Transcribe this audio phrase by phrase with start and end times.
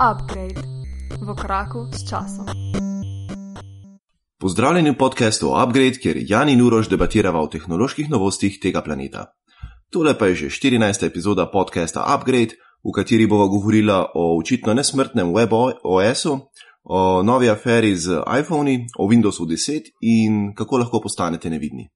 [0.00, 0.56] Upgrade
[1.20, 2.48] v koraku s časom.
[4.40, 9.26] Pozdravljeni v podkastu Upgrade, kjer Jan in Urož debatirava o tehnoloških novostih tega planeta.
[9.92, 11.04] Tole pa je že 14.
[11.04, 16.48] epizoda podcasta Upgrade, v kateri bova govorila o očitno nesmrtnem WebOS-u,
[16.84, 21.92] o novi aferi z iPhoni, o Windowsu 10 in kako lahko postanete nevidni.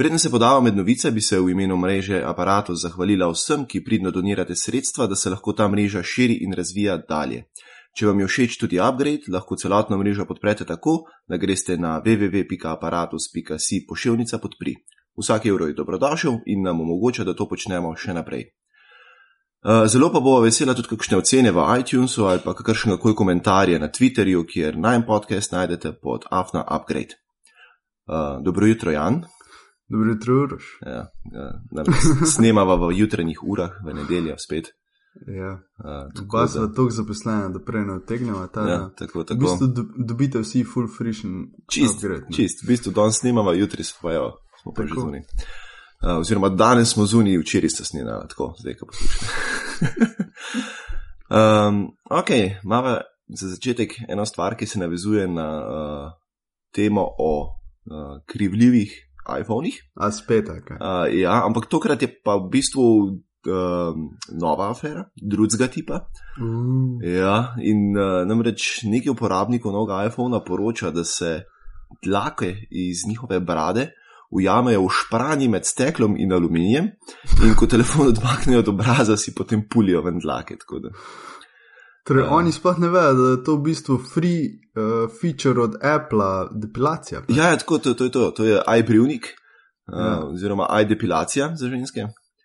[0.00, 4.10] Preden se podava med novice, bi se v imenu mreže aparatu zahvalila vsem, ki pridno
[4.10, 7.42] donirate sredstva, da se lahko ta mreža širi in razvija dalje.
[7.98, 10.94] Če vam je všeč tudi upgrade, lahko celotno mrežo podprete tako,
[11.28, 14.72] da greste na www.aparatus.si pošiljnica podpri.
[15.20, 18.46] Vsak evro je dobrodošel in nam omogoča, da to počnemo še naprej.
[19.60, 23.76] Uh, zelo pa bo vesela tudi kakšne ocene v iTunesu ali pa kakršne koli komentarje
[23.76, 27.20] na Twitterju, kjer najem podcast najdete pod Afna Upgrade.
[28.08, 29.20] Uh, dobro jutro, Jan.
[29.90, 30.78] Dobro jutro, Uroš.
[30.86, 31.60] Ja, ja,
[32.34, 34.70] snemava v jutranjih urah, v nedeljo spet.
[35.26, 35.58] Ja.
[36.14, 36.68] Dva sva da...
[36.68, 38.38] tako zaposlena, da prej ne otegnemo.
[38.40, 39.34] Ja, tako, tako.
[39.34, 41.50] V bistvu do, dobite vsi full frishen.
[41.72, 42.62] Čist, upgrade, čist.
[42.62, 44.30] V bistvu danes snemava, jutri pa jo,
[44.62, 45.20] smo pa že zunaj.
[46.00, 49.26] Uh, oziroma, danes smo zunaj, včeraj sta snimala, tako, zdaj ka poslušate.
[51.36, 52.30] um, ok,
[52.64, 52.96] imamo
[53.28, 56.12] za začetek eno stvar, ki se navezuje na uh,
[56.74, 59.78] temo o uh, krivljivih iPhonih.
[59.94, 60.78] A spet, kaj.
[60.78, 63.94] Uh, ja, ampak tokrat je pa v bistvu uh,
[64.34, 66.04] nova afera, drugega tipa.
[66.40, 66.98] Uh.
[67.04, 71.40] Ja, in uh, namreč nekaj uporabnikov novega iPhona poroča, da se
[72.04, 73.90] dlake iz njihove brade
[74.30, 76.90] ujamejo v špranji med steklom in aluminijem,
[77.44, 80.56] in ko telefon odmaknejo od obraza, si potem pulijo ven dlake.
[82.06, 85.76] Torej, uh, oni sploh ne vejo, da je to v bistvu free uh, feature od
[85.84, 86.30] Apple,
[86.62, 87.22] depilacija.
[87.26, 87.34] Pa.
[87.34, 89.32] Ja, ja, tako to, to je to, to je iPrivnik,
[89.92, 90.14] uh, ja.
[90.24, 92.00] oziroma iDepilacija za ženske.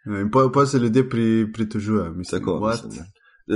[0.05, 2.59] Ja, in pa, pa se ljudje pri, pritožujejo, mislim, tako.
[2.59, 3.05] Mislim,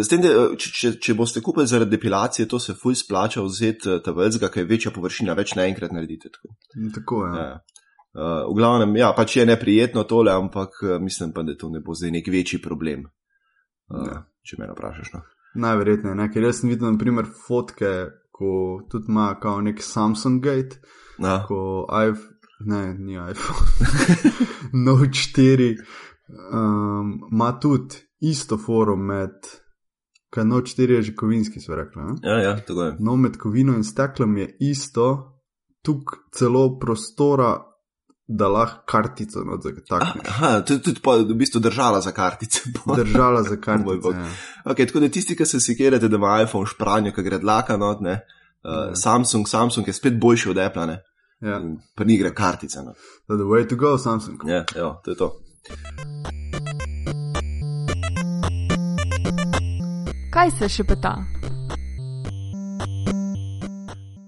[0.09, 4.13] tem, da, če, če, če boste kupili zaradi depilacije, to se fuj splača vzeti ta
[4.15, 6.31] vrzga, ker je večja površina, več naenkrat naredite.
[6.31, 6.55] Tako,
[6.95, 7.33] tako je.
[7.35, 7.47] Ja.
[7.49, 7.59] Ja.
[8.09, 11.93] Uh, v glavnem, ja, pač je neprijetno tole, ampak mislim pa, da to ne bo
[11.93, 13.03] zdaj nek večji problem.
[13.91, 14.23] Uh, ja.
[14.45, 15.11] Če me vprašaš.
[15.13, 15.21] No.
[15.55, 16.27] Najverjetneje, ne?
[16.31, 17.93] ker jaz sem videl, naprimer, fotke,
[18.31, 20.81] ko tudi ima kao nek Samsung Gate,
[21.19, 21.39] ja.
[21.47, 24.33] ko iPhone, ne, ni iPhone,
[24.85, 25.71] Note 4,
[26.53, 29.49] um, ima tudi isto forum med,
[30.29, 32.03] kaj Note 4 je že kovinski, so rekli.
[32.03, 32.15] Ne?
[32.23, 32.95] Ja, ja, tako je.
[32.99, 35.09] No, med kovino in steklom je isto,
[35.83, 37.68] tukaj celo prostora
[38.31, 39.85] da lahko kartico odzagneš.
[40.27, 42.61] Aha, je tudi po, v bistvu držala za kartice.
[42.95, 44.07] Držala za kartice.
[44.13, 44.27] ja.
[44.65, 48.01] okay, tako da tisti, ki se sikirate, da ima iPhone špranjo, ki gre dlaka not,
[48.01, 48.11] ne,
[48.63, 48.95] uh, ja.
[48.95, 51.01] Samsung, Samsung je spet boljši od Apple, ne.
[51.41, 51.61] Ja.
[51.95, 52.83] Pa ni gre kartice.
[52.85, 52.93] No.
[53.27, 54.39] The way to go, Samsung.
[54.45, 55.33] Ja, jo, to je to.
[60.33, 61.15] Kaj se še peta?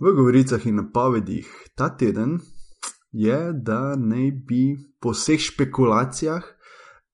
[0.02, 1.46] V govoricah in napovedih
[1.78, 2.40] ta teden
[3.12, 6.44] je, da naj bi po vseh špekulacijah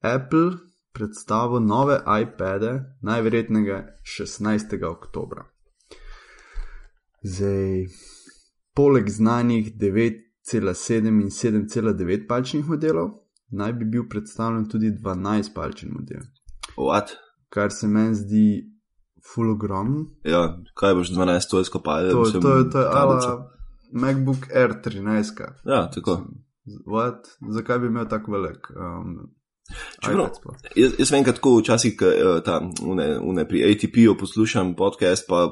[0.01, 0.51] Apple
[0.91, 4.85] predstavil nove iPade, najverjetneje 16.
[4.85, 5.39] oktober.
[7.23, 7.85] Zdaj,
[8.73, 13.09] poleg znanih 9,7 in 7,9 palčnih modelov,
[13.49, 16.21] naj bi bil predstavljen tudi 12 palčni model.
[16.77, 17.17] What?
[17.49, 18.47] Kar se meni zdi
[19.33, 20.15] fulogrom.
[20.23, 22.11] Ja, kaj boš 12 toljsko palil?
[22.11, 23.56] To, to, to, to je ala
[23.91, 25.41] MacBook Air 13.
[25.65, 26.21] Ja, tako.
[26.85, 27.27] What?
[27.53, 28.67] Zakaj bi imel tako velik?
[28.75, 29.37] Um,
[30.03, 30.29] Čeprav,
[30.75, 35.49] jaz, jaz vem, kako včasih uh, ta, une, une pri ATP-u poslušam podcast, pa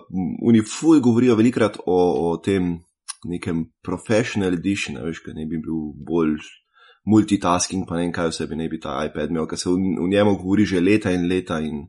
[0.47, 2.77] oni fuj govorijo velikrat o, o tem
[3.25, 6.37] nekem professional edition, veš, kaj ne bi bil bolj
[7.05, 9.75] multitasking, pa ne vem, kaj vse bi ne bi ta iPad imel, ker se v,
[9.99, 11.85] v njemu govori že leta in leta in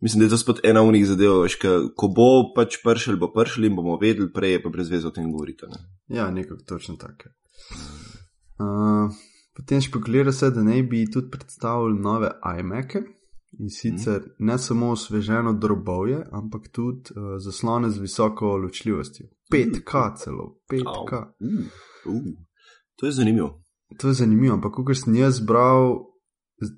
[0.00, 1.58] Mislim, da je to spet ena unih zadev, veš,
[1.96, 5.12] ko bo pač pršel, bo pršel in bomo vedeli, prej je pa brez veze o
[5.12, 5.68] tem govoriti.
[5.68, 5.80] Ne?
[6.16, 7.28] Ja, nekako točno tako.
[8.60, 9.12] Uh,
[9.56, 13.02] potem špekulira se, da naj bi tudi predstavili nove iMac-e
[13.58, 14.46] in sicer mm.
[14.46, 19.26] ne samo osveženo drobovje, ampak tudi uh, zaslone z visoko ločljivostjo.
[19.52, 21.24] 5K celo, 5K.
[21.40, 22.22] Uh, uh,
[22.96, 23.62] to je zanimivo.
[23.98, 25.98] To je zanimivo, ampak ko sem jaz bral,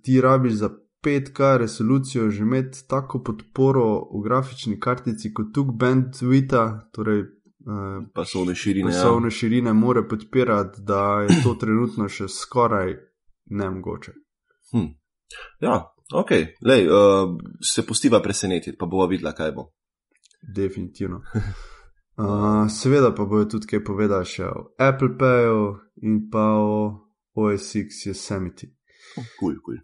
[0.02, 0.70] ti rabiš za
[1.04, 8.54] 5K resolucijo, že imeti tako podporo v grafični kartici kot tu bandwidth, torej uh, pasovne
[8.54, 8.93] širine.
[8.93, 9.31] Pasovne ja.
[9.31, 12.94] širine more podpirati, da je to trenutno še skoraj
[13.50, 14.12] nemogoče.
[14.72, 14.88] Hm.
[15.60, 15.81] Ja,
[16.14, 16.31] ok,
[16.62, 17.37] Lej, uh,
[17.75, 19.72] se postiva presenetiti, pa bova videla, kaj bo.
[20.54, 21.22] Definitivno.
[22.12, 25.62] Uh, seveda pa bojo tudi kaj povedali še o Apple Payu
[26.04, 26.75] in pa o
[27.34, 28.69] OS X Yosemite.
[29.14, 29.32] Kul, oh, kul.
[29.40, 29.81] Cool, cool.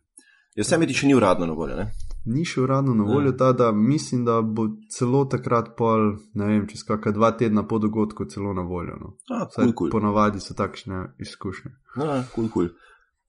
[0.58, 1.76] Ja, vse mi ti še ni uradno na voljo.
[1.78, 1.92] Ne,
[2.26, 6.64] ni še uradno na voljo, ta da mislim, da bo celo takrat pol, ne vem,
[6.66, 8.96] čez kakšna dva tedna po dogodku celo na voljo.
[8.98, 9.12] No.
[9.30, 9.92] A, kul, kul.
[9.94, 11.70] Ponavadi so takšne izkušnje.
[12.02, 12.72] A, kul, kul.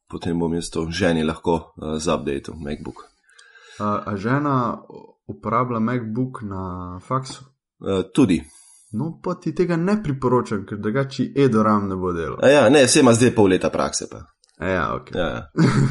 [0.09, 3.05] Potem bom jaz to ženi lahko uh, zapdatil, MacBook.
[3.77, 4.55] A, a žena
[5.29, 6.63] uporablja MacBook na
[7.05, 7.45] faksu?
[7.77, 8.41] Uh, tudi.
[8.97, 12.41] No, pa ti tega ne priporočam, ker drugače Edoram ne bo delal.
[12.41, 14.09] A ja, ne, vse ima zdaj pol leta prakse.
[14.09, 14.25] Pa.
[14.59, 15.11] Ja, ok.
[15.15, 15.41] Ja, ja.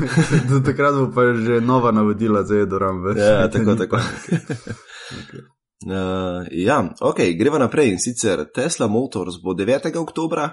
[0.51, 3.01] Do takrat bo pa že nova navodila za Edoram.
[3.05, 3.17] več.
[3.17, 3.97] Ja, tako, tako.
[3.97, 4.45] panike.
[5.09, 5.41] Okay.
[5.89, 7.95] Uh, ja, ok, greva naprej.
[7.95, 9.89] In sicer Tesla Motors bo 9.
[9.97, 10.51] oktober uh,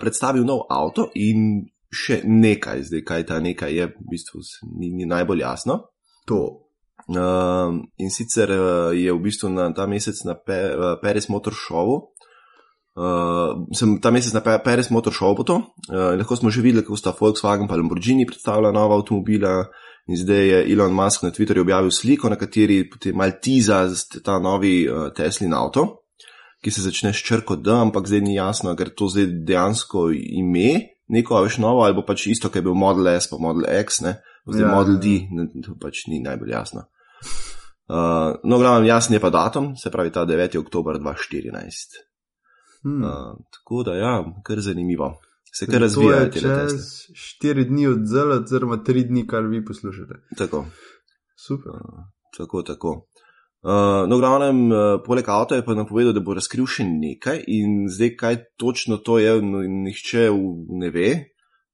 [0.00, 4.40] predstavil nov avto in še nekaj, zdaj kaj ta nekaj je, v bistvu
[4.78, 5.76] ni, ni najbolj jasno.
[6.30, 6.70] To.
[7.06, 11.52] Uh, in sicer uh, je v bistvu na ta mesec na Pe, uh, Paris Motor
[11.52, 12.15] Showu.
[12.96, 15.60] Uh, sem ta mesec na Pa- Paris Motor Show to.
[15.92, 19.68] Uh, lahko smo že videli, kako sta Volkswagen in Lamborghini predstavila nova avtomobila.
[20.08, 23.84] In zdaj je Elon Musk na Twitterju objavil sliko, na kateri potem mal tiza
[24.24, 26.06] ta novi uh, Teslin avto,
[26.62, 30.94] ki se začne s črko D, ampak zdaj ni jasno, ker to zdaj dejansko ime,
[31.10, 34.22] neko veš novo, ali pač isto, kaj je bil Model S pa Model X, ne,
[34.46, 35.02] zdaj Ja, ja, Model ja.
[35.02, 36.86] D, ne, to pač ni najbolj jasno.
[37.86, 40.54] Uh, no, glavno, jasen je pa datum, se pravi ta 9.
[40.62, 42.06] oktober 2014.
[42.86, 43.02] Hmm.
[43.02, 45.16] Uh, tako da, ja, kar zanimivo.
[45.52, 45.88] Se kar je
[46.30, 47.14] te čez Tesle.
[47.14, 50.20] štiri dni od zela, oziroma tri dni, kar vi poslušate.
[50.38, 50.66] Tako.
[51.46, 51.72] Super.
[52.36, 52.92] Tako, tako.
[53.66, 57.88] Uh, no, glavnem, uh, poleg avta je pa napovedal, da bo razkril še nekaj, in
[57.90, 60.28] zdaj, kaj točno to je, no, nihče
[60.78, 61.08] ne ve.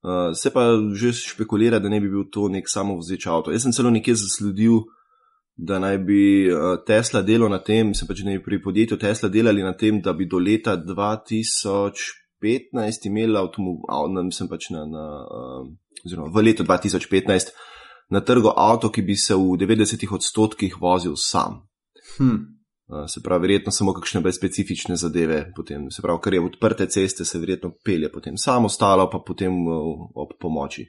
[0.01, 0.65] Uh, se pa
[0.97, 3.53] že špekulira, da ne bi bil to nek samovzeč avto.
[3.53, 4.81] Jaz sem celo nekje zasledil,
[5.55, 9.29] da naj bi uh, Tesla delal na tem, se pač ne bi pri podjetju Tesla
[9.29, 15.67] delali na tem, da bi do leta 2015 imeli avtomobil, mislim pač na, na uh,
[16.05, 17.47] oziroma v letu 2015
[18.09, 21.61] na trgu avto, ki bi se v 90 odstotkih vozil sam.
[22.17, 22.37] Hm.
[22.89, 26.87] Uh, Se pravi, verjetno samo kakšne bolj specifične zadeve, potem, se pravi, kar je odprte
[26.91, 30.85] ceste, se verjetno pelje potem sam, ostalo pa potem ob pomoči.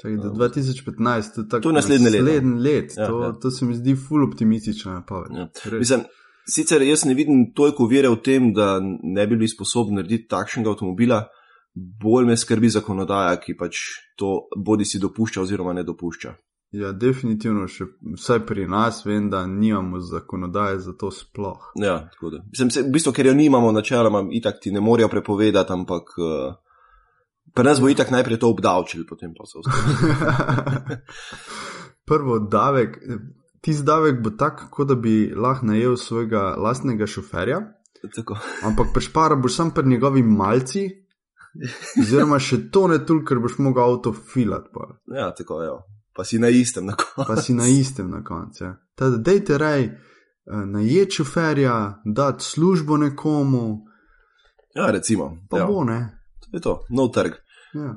[0.00, 1.62] Čakaj, do 2015, to je tako.
[1.62, 2.24] To je naslednje leto.
[2.24, 3.32] Naslednji let, Ja, to, ja.
[3.32, 5.30] to se mi zdi ful optimistična napoved.
[5.36, 5.48] Ja.
[5.78, 6.00] Mislim,
[6.48, 10.70] sicer jaz ne vidim toliko vere v tem, da ne bi bili sposobni narediti takšnega
[10.70, 11.22] avtomobila,
[11.74, 13.80] bolj me skrbi zakonodaja, ki pač
[14.16, 16.34] to bodi si dopušča oziroma ne dopušča.
[16.76, 17.86] Ja, definitivno, še
[18.18, 21.70] vsaj pri nas vem, da nimamo zakonodaje za to sploh.
[21.80, 22.42] Ja, tako da.
[22.50, 26.56] Mislim, se, v bistvu, ker jo nimamo načeloma, itak ti ne morejo prepovedati, ampak uh,
[27.56, 30.96] pri nas bo itak najprej to obdavčili, potem pa se ostalo.
[32.06, 32.98] Prvo, davek,
[33.60, 37.60] tisti davek bo tak, kot da bi lahko najel svojega lastnega šoferja,
[38.14, 38.36] Tako.
[38.62, 40.84] ampak prešpara boš sam pri njegovi malci,
[41.98, 45.70] oziroma še to ne toliko, ker boš mogel avto filat, pa, Ja, tako je.
[46.14, 47.26] Pa si na istem na koncu.
[47.26, 48.64] pa si na istem na koncu.
[48.64, 48.76] Ja.
[48.94, 49.96] Teda, dejte rej, eh,
[50.66, 51.74] najet šoferja,
[52.06, 53.82] dati službo nekomu,
[54.74, 55.32] Ja, recimo.
[55.50, 55.66] pa ja.
[55.66, 55.98] bo ne.
[56.40, 57.32] To je to, nov trg.
[57.76, 57.90] Ja.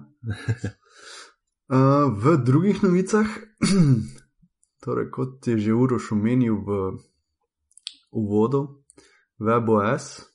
[1.69, 3.27] Uh, v drugih novicah,
[4.83, 6.97] torej kot je že Uroš omenil v
[8.11, 8.81] uvodu,
[9.39, 10.25] WebOS,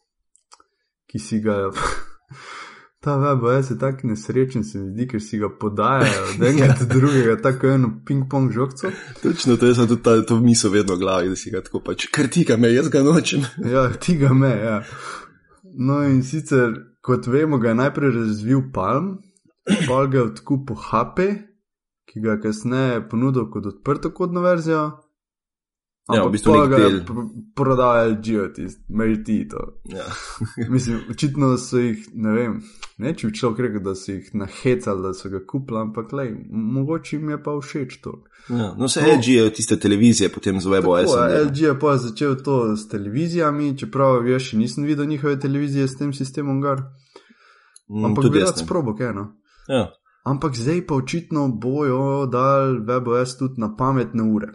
[1.11, 1.71] ki si ga.
[3.05, 6.87] Ta WebOS je tako nesrečen, se mi zdi, ker si ga podajajo od enega do
[6.89, 8.89] drugega, tako eno ping-pong žogco.
[9.23, 12.07] Točno to, sem tudi ta, to misel vedno v glavi, da si ga tako pač
[12.09, 13.45] krtika me, jaz ga nočem.
[13.75, 14.81] Ja, ti ga me, ja.
[15.75, 19.19] No, in sicer, kot vemo, ga je najprej razvil Palm,
[19.89, 21.19] pa ga je odkupil HP,
[22.05, 25.01] ki ga je kasneje ponudil kot odprto kodno verzijo.
[26.05, 29.81] Ja, v Ampak bistvu pol ga je pr- tisti, Merti to.
[29.89, 30.05] Ja.
[30.75, 32.59] Mislim, očitno so jih, ne vem,
[32.99, 36.35] ne če bi človek rekel, da so jih nahecali, da so ga kupili, ampak lej,
[36.51, 38.13] mogoče jim je pa všeč to.
[38.51, 38.75] Ja.
[38.77, 40.69] No, se To- LG je tiste televizije potem z.
[40.69, 45.41] Tako, ja, LG je pa začel to s televizijami, čeprav jaz še nisem videl njihove
[45.41, 46.85] televizije s tem sistemom gar.
[47.89, 49.25] Mm, Ampak tudi bi rad sprobo, kaj no.
[49.69, 49.93] Ja.
[50.25, 54.49] Ampak zdaj pa očitno bojo dal WebOS tudi na pametne ure.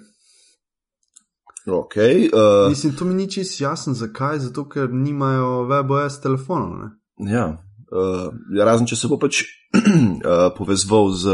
[1.67, 1.95] Ok.
[1.95, 6.77] Uh, Mislim, to mi ni čisto jasno, zakaj, zato ker nimajo WebOS telefonov.
[6.79, 6.89] Ne?
[7.31, 7.65] ja.
[7.89, 8.33] Uh,
[8.65, 11.31] razen če se bo pač uh, povezval z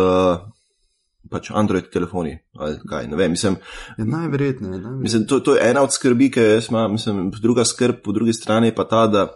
[1.31, 3.31] pač Android telefoni ali kaj, ne vem.
[3.31, 3.57] Mislim,
[3.97, 4.71] Ja, najverjetneje.
[4.71, 5.01] najverjetneje.
[5.03, 8.33] Mislim, to, to je ena od skrbi, ki jaz imam, mislim, druga skrb po drugi
[8.33, 9.27] strani je pa ta, da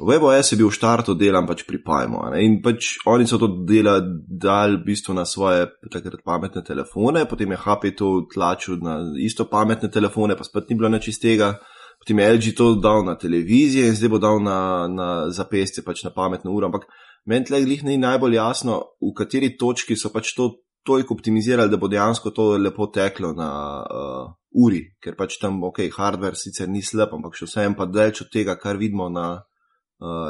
[0.00, 3.36] WebOS je bil v štartu delan pač pri Pajmu a ne, in pač oni so
[3.36, 8.80] to dela dal v bistvu na svoje takrat pametne telefone, potem je HP to tlačil
[8.80, 11.58] na isto pametne telefone, pa spet ni bilo nič iz tega.
[12.00, 16.02] Potem je LG to dal na televizijo in zdaj bo dal na, na zapestje, pač
[16.02, 16.66] na pametno uro.
[16.66, 16.88] Ampak
[17.28, 21.78] meni tle glih ni najbolj jasno, v kateri točki so pač to toliko optimizirali, da
[21.78, 23.50] bo dejansko to lepo teklo na
[23.86, 24.26] uh,
[24.64, 28.32] uri, ker pač tam, ok, hardware sicer ni slab, ampak še vsem pa delč od
[28.32, 29.44] tega, kar vidimo na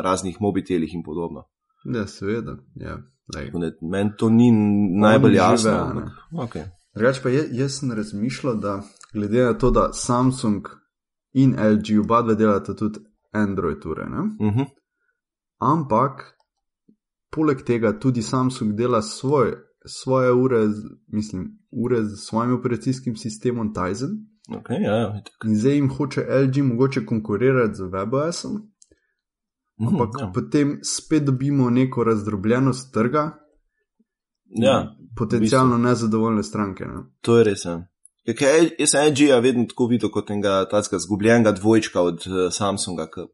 [0.03, 1.45] raznih mobitelih in podobno.
[1.85, 2.57] Ja, seveda.
[2.75, 2.99] Ja.
[3.81, 4.51] Meni to ni
[5.01, 6.11] najbolj jasno.
[6.33, 6.65] Okay.
[6.95, 10.67] Reč pa je, jaz sem razmišljal, da glede na to, da Samsung
[11.33, 13.01] in LG oba dve delata tudi
[13.33, 14.03] Android ure.
[14.03, 14.61] Uh mhm.
[14.61, 14.67] -huh.
[15.59, 16.37] Ampak
[17.31, 19.53] poleg tega tudi Samsung dela svoj,
[19.87, 20.69] svoje ure,
[21.07, 24.11] mislim, ure z svojim operacijskim sistemom Tizen.
[24.49, 28.72] Okay, ja, ja, in zdaj jim hoče LG mogoče konkurirati z WebOS-om.
[29.89, 30.31] Ampak mm, ja.
[30.35, 33.31] potem spet dobimo neko razdrobljenost trga.
[34.63, 36.85] Ja, potencialno nezadovoljne stranke.
[36.85, 37.05] Ne?
[37.21, 37.65] To je res.
[37.65, 37.79] Ja.
[38.39, 43.09] Kaj, jaz sem LG-ja vedno tako videl kot enega takega zgubljenega dvojčka od uh, Samsunga.
[43.11, 43.25] K,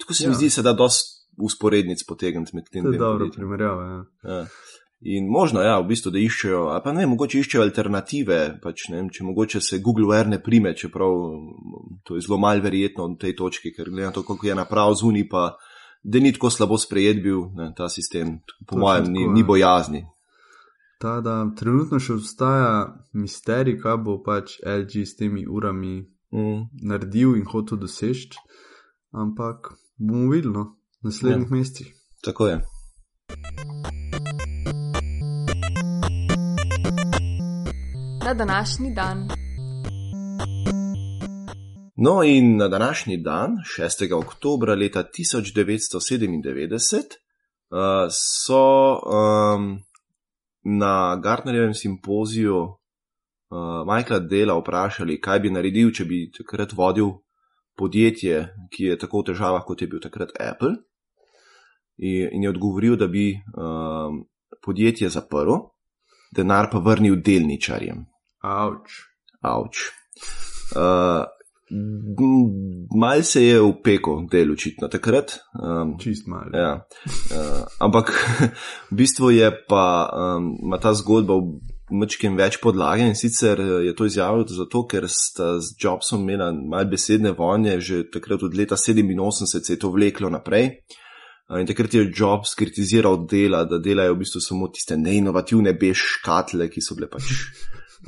[0.00, 0.30] tako se ja.
[0.30, 2.84] mi zdi, da dosta usporednic potegniti med tem.
[2.84, 3.82] To je dobro primerjava.
[3.90, 4.30] Ja.
[4.30, 4.46] Ja.
[5.02, 9.00] In možno, ja, v bistvu, da iščejo, ali pa ne, mogoče iščejo alternative, pač, ne,
[9.10, 11.16] če mogoče se Google Wear ne prime, čeprav
[12.06, 14.94] to je zelo malo verjetno na tej točki, ker glede na to, koliko je naprav
[15.00, 15.42] zunaj, pa
[16.02, 19.46] da ni tako slabo sprejet bil ne, ta sistem, po mojem, ni, ni ja.
[19.46, 20.04] bojazni.
[21.00, 22.74] Ta, da trenutno še obstaja
[23.12, 25.96] misterij, kaj bo pač LG s temi urami
[26.30, 26.86] mm.
[26.86, 28.38] naredil in hotel doseči,
[29.10, 30.54] ampak bomo videli.
[30.54, 31.56] No naslednjih ja.
[31.56, 31.94] mesecih.
[32.24, 32.60] Tako je.
[38.24, 39.41] Na današnji dan.
[42.04, 44.12] No, in na današnji dan, 6.
[44.12, 47.78] oktober leta 1997, uh,
[48.10, 49.78] so um,
[50.62, 52.74] na Gartnerjevem simpoziju uh,
[53.86, 57.06] Michaela Dela vprašali, kaj bi naredil, če bi takrat vodil
[57.78, 60.74] podjetje, ki je tako v težavah, kot je bil takrat Apple
[62.02, 64.24] in je odgovoril, da bi um,
[64.64, 65.54] podjetje zaprl,
[66.34, 68.02] denar pa vrnil delničarjem.
[68.42, 68.90] Avč.
[69.40, 69.86] Avč.
[70.74, 71.30] Uh,
[72.94, 75.38] Mal se je upekel, del očitno takrat.
[75.56, 76.52] Um, Čist malo.
[76.52, 76.72] Ja.
[77.32, 78.12] Uh, ampak
[78.90, 81.60] v bistvu je pa um, ta zgodba v
[81.92, 86.92] mačkem več podlage in sicer je to izjavil zato, ker sta z Jobsom imela malce
[86.92, 90.68] besedne vojne, že takrat od leta 87 se je to vleklo naprej.
[90.68, 91.00] Uh,
[91.60, 96.80] In takrat je Jobs kritiziral dela, da delajo v bistvu samo tiste neinovativne beškatle, ki
[96.80, 97.28] so bile pač.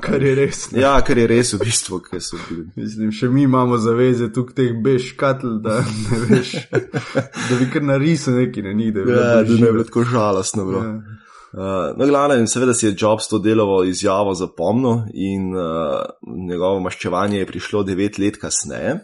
[0.01, 0.71] Kar je res.
[0.71, 0.81] Ne?
[0.81, 2.65] Ja, kar je res v bistvu, ker so bili.
[2.75, 8.35] Mislim, še mi imamo zaveze tukaj teh beškatl, da ne veš, da bi kar narisal
[8.41, 10.83] neki na njih, da bi ja, da ne bi tako žalostno bilo.
[10.83, 11.21] Ja.
[11.55, 16.03] Uh, no, glavno, in seveda si je Jobs to delovo izjavo zapomnil, in uh,
[16.49, 18.97] njegovo maščevanje je prišlo devet let kasneje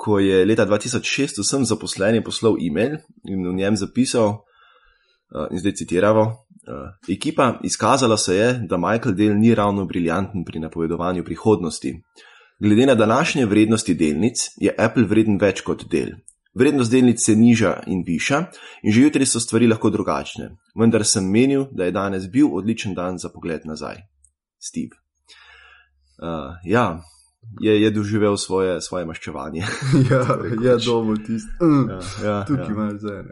[0.00, 2.96] ko je leta 2006 vsem zaposlenim poslal e-mail
[3.28, 6.24] in v njem zapisal, uh, in zdaj citiramo:
[7.08, 11.94] Ekipa, izkazala se je, da Michael Dell ni ravno briljanten pri napovedovanju prihodnosti.
[12.60, 16.10] Glede na današnje vrednosti delnic je Apple vreden več kot del.
[16.54, 18.44] Vrednost delnic se niža in viša,
[18.82, 20.50] in že jutri so stvari lahko drugačne.
[20.76, 24.02] Vendar sem menil, da je danes bil odličen dan za pogled nazaj.
[24.58, 24.98] Steve.
[26.20, 27.00] Uh, ja,
[27.60, 29.62] je, je doživel svoje, svoje maščevanje.
[30.10, 30.24] ja,
[30.62, 31.64] je dobro tisto.
[31.64, 32.70] Uh, ja, ja, tukaj ja.
[32.70, 33.22] imaš zdaj.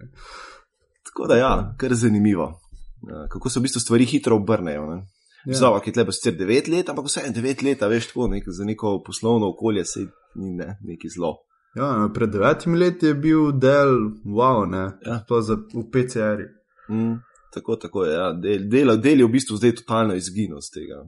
[1.10, 2.60] Tako da, ja, kar zanimivo.
[3.08, 4.86] Ja, kako se v bistvu stvari hitro obrnejo.
[4.90, 5.02] Ne?
[5.46, 5.54] Ja.
[5.54, 8.64] Zava, ki je treba sicer 9 let, ampak vse 9 let, veš, tako nek, za
[8.64, 11.36] neko poslovno okolje se ni ne, neki zlo.
[11.76, 15.20] Ja, no, pred 9 leti je bil del, wow, ne, ja.
[15.28, 16.42] to za v PCR.
[16.90, 17.20] Mm,
[17.54, 18.14] tako, tako je.
[18.14, 18.32] Ja.
[18.32, 21.04] Del, del, del je v bistvu zdaj totalno izginil z tega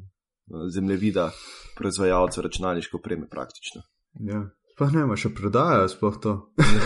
[0.74, 1.30] zemljevida
[1.78, 3.82] proizvajalcev računalniške opreme praktično.
[4.20, 4.44] Ja.
[4.80, 6.30] Pa ne, še prodajo, sploh to.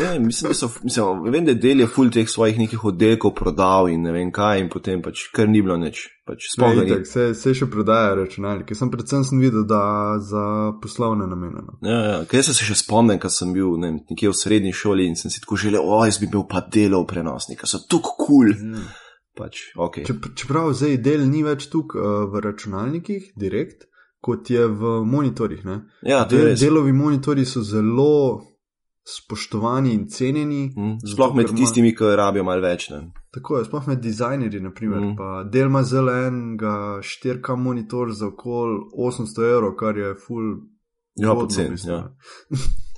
[0.00, 3.36] vem, mislim, da so, mislim, vem, da je del je full teh svojih nekih oddelkov
[3.38, 6.00] prodal in ne vem kaj, in potem pač kar ni bilo nič.
[6.26, 9.84] Pač ne, se, se še prodaja računalnike, sem predvsem sem videl, da
[10.18, 10.42] za
[10.82, 11.62] poslovne namene.
[11.68, 11.78] No.
[11.86, 15.14] Ja, ja, kaj se še spomnim, ko sem bil ne, nekje v srednji šoli in
[15.20, 18.26] sem si tako želel, o, jaz bi bil pa delov prenosnika, so tako kul.
[18.26, 18.54] Cool.
[18.58, 18.92] Mm.
[19.34, 20.06] Pač, okay.
[20.06, 23.86] Čeprav zdaj del ni več tukaj uh, v računalnikih, direkt
[24.24, 25.64] kot je v monitorjih.
[26.02, 28.40] Ja, Del, delovi monitorji so zelo
[29.04, 30.72] spoštovani in cenjeni.
[30.76, 32.88] Mm, sploh med tistimi, ki rabijo malo več.
[32.88, 33.02] Ne?
[33.36, 34.62] Tako je, sploh med dizajnerji.
[34.64, 35.50] Naprimer, mm.
[35.52, 40.56] Del ima zelo enega 4K monitor za okoli 800 evrov, kar je full.
[41.20, 41.76] Ja, poceni.
[41.84, 42.00] Ja.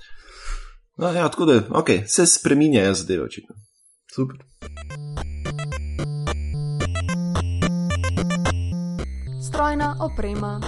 [1.00, 3.56] no, ja, tako da okay, se spremenjajo zadeve, očitno.
[4.14, 4.38] Super.
[9.42, 10.60] Strojna oprema.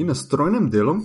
[0.00, 0.96] In na strojnem delu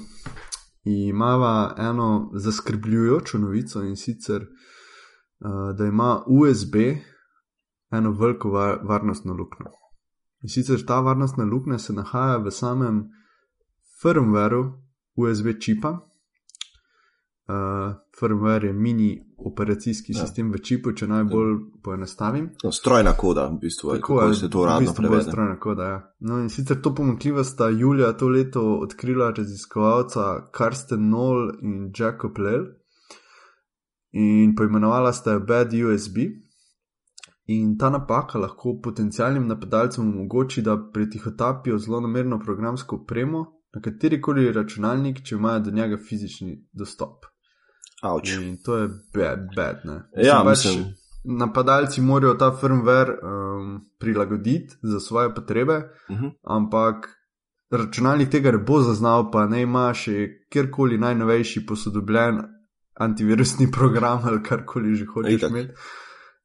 [0.84, 6.76] imamo eno zaskrbljujočo novico in sicer, uh, da ima USB
[7.92, 9.72] eno veliko var varnostno luknjo.
[10.42, 13.04] In sicer ta varnostna luknja se nahaja v samem
[14.02, 14.72] firmwareu
[15.16, 16.00] USB čipa.
[17.48, 20.20] Uh, firmware je mini operacijski Ja.
[20.20, 20.26] ja.
[20.26, 22.50] sistem v čipu, če najbolj poenostavim.
[22.64, 25.32] No, strojna koda, v bistvu, ali kako se to v uradno bistvu bolj prevede.
[25.32, 25.84] strojna koda.
[25.84, 26.00] Ja.
[26.20, 32.38] No, in sicer to pomankljivost sta julija to leto odkrila raziskovalca Karsten Noll in Jacob
[32.38, 32.66] Lell
[34.12, 36.18] in poimenovala sta jo Bad USB.
[37.48, 44.52] In ta napaka lahko potencijalnim napadalcem omogoči, da pretihotapijo zelo namerno programsko opremo na katerikoli
[44.52, 47.26] računalnik, če imajo do njega fizični dostop.
[48.06, 48.32] Avč.
[48.34, 49.98] In to je bad, bad ne.
[50.20, 50.86] Ja, pač mislim.
[51.28, 56.28] Napadalci morajo ta firmware um, prilagoditi za svoje potrebe, Mhm.
[56.44, 57.10] ampak
[57.72, 60.14] računalnik tega ne bo zaznal, pa ne ima še
[60.48, 62.44] kjerkoli najnovejši posodobljen
[62.96, 65.50] antivirusni program ali karkoli že hočeš Itak.
[65.50, 65.74] imeti.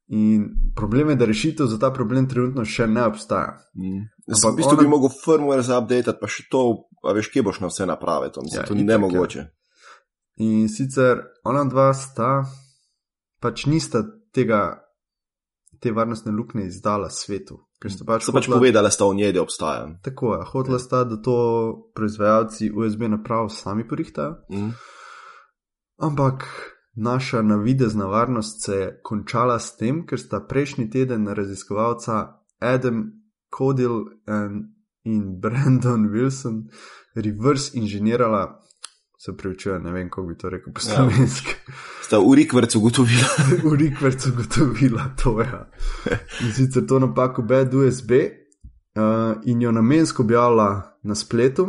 [0.09, 0.41] In
[0.75, 3.53] problem je, da rešitev za ta problem trenutno še ne obstaja.
[3.73, 4.01] Mm.
[4.27, 6.63] Ampak V bistvu ona- bi mogel firmware zaupdatati, pa še to,
[7.05, 9.45] veš, kje boš na vse naprave, to, mislim, Ja, ja, to ni itak, ja.
[10.41, 12.45] In sicer ona dva sta,
[13.37, 14.01] pač nista
[14.33, 14.79] tega,
[15.79, 19.15] te varnostne luknje izdala svetu, ker sta pač, So pač hotela- povedali, da sta v
[19.15, 19.83] njej, da obstaja.
[20.01, 21.35] Tako je, hotela sta, da to
[21.93, 24.71] proizvajalci USB naprav sami porihtajo, Mm.
[25.99, 26.45] ampak
[26.95, 32.27] naša navidezna varnost se je končala s tem, ker sta prejšnji teden raziskovalca
[32.59, 33.11] Adam
[33.49, 36.69] Codil in, in Brandon Wilson
[37.15, 38.60] reverse inženirala.
[39.21, 40.95] Se pravičujem, ne vem, kako bi to rekel po Ja.
[40.95, 41.53] slovenski.
[42.01, 43.27] Sta v Rikvercu ugotovila.
[43.69, 45.41] v Rikvercu ugotovila to.
[45.41, 45.69] Ja.
[46.41, 48.23] In sicer to napako Bad USB uh,
[49.45, 50.69] in jo namensko objavila
[51.03, 51.67] na spletu,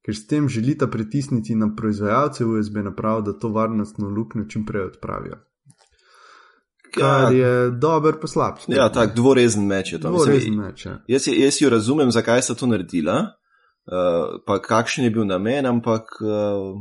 [0.00, 4.82] ker s tem želita pritisniti na proizvajalce USB naprav, da to varnostno luknjo čim prej
[4.84, 5.36] odpravijo.
[6.94, 8.62] Kar je dober poslabš.
[8.68, 10.10] Ja, tak dvorezen meč je to.
[10.10, 10.86] Mislim, Dvorezen meč.
[10.86, 11.02] ja.
[11.08, 13.26] Jaz, jaz jo razumem, zakaj sta to naredila,
[13.92, 16.74] uh, pa kakšen je bil namen, ampak, uh,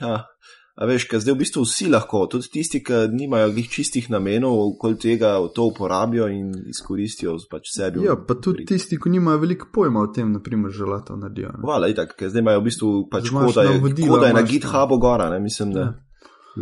[0.00, 0.26] ja,
[0.74, 4.56] a veš, kaj zdaj v bistvu vsi lahko, tudi tisti, ki nimajo glih čistih namenov,
[4.74, 8.02] okoli tega to uporabijo in izkoristijo pač sebi.
[8.06, 11.52] Ja, pa tudi tisti, ki nimajo veliko pojma o tem, naprimer, že lato naredijo.
[11.54, 11.62] ne.
[11.62, 14.46] Hvala, itak, ker zdaj imajo v bistvu pač koda, je, navodila, koda je na.
[14.50, 15.90] GitHubu gora, ne mislim, da.
[15.90, 16.00] Ja.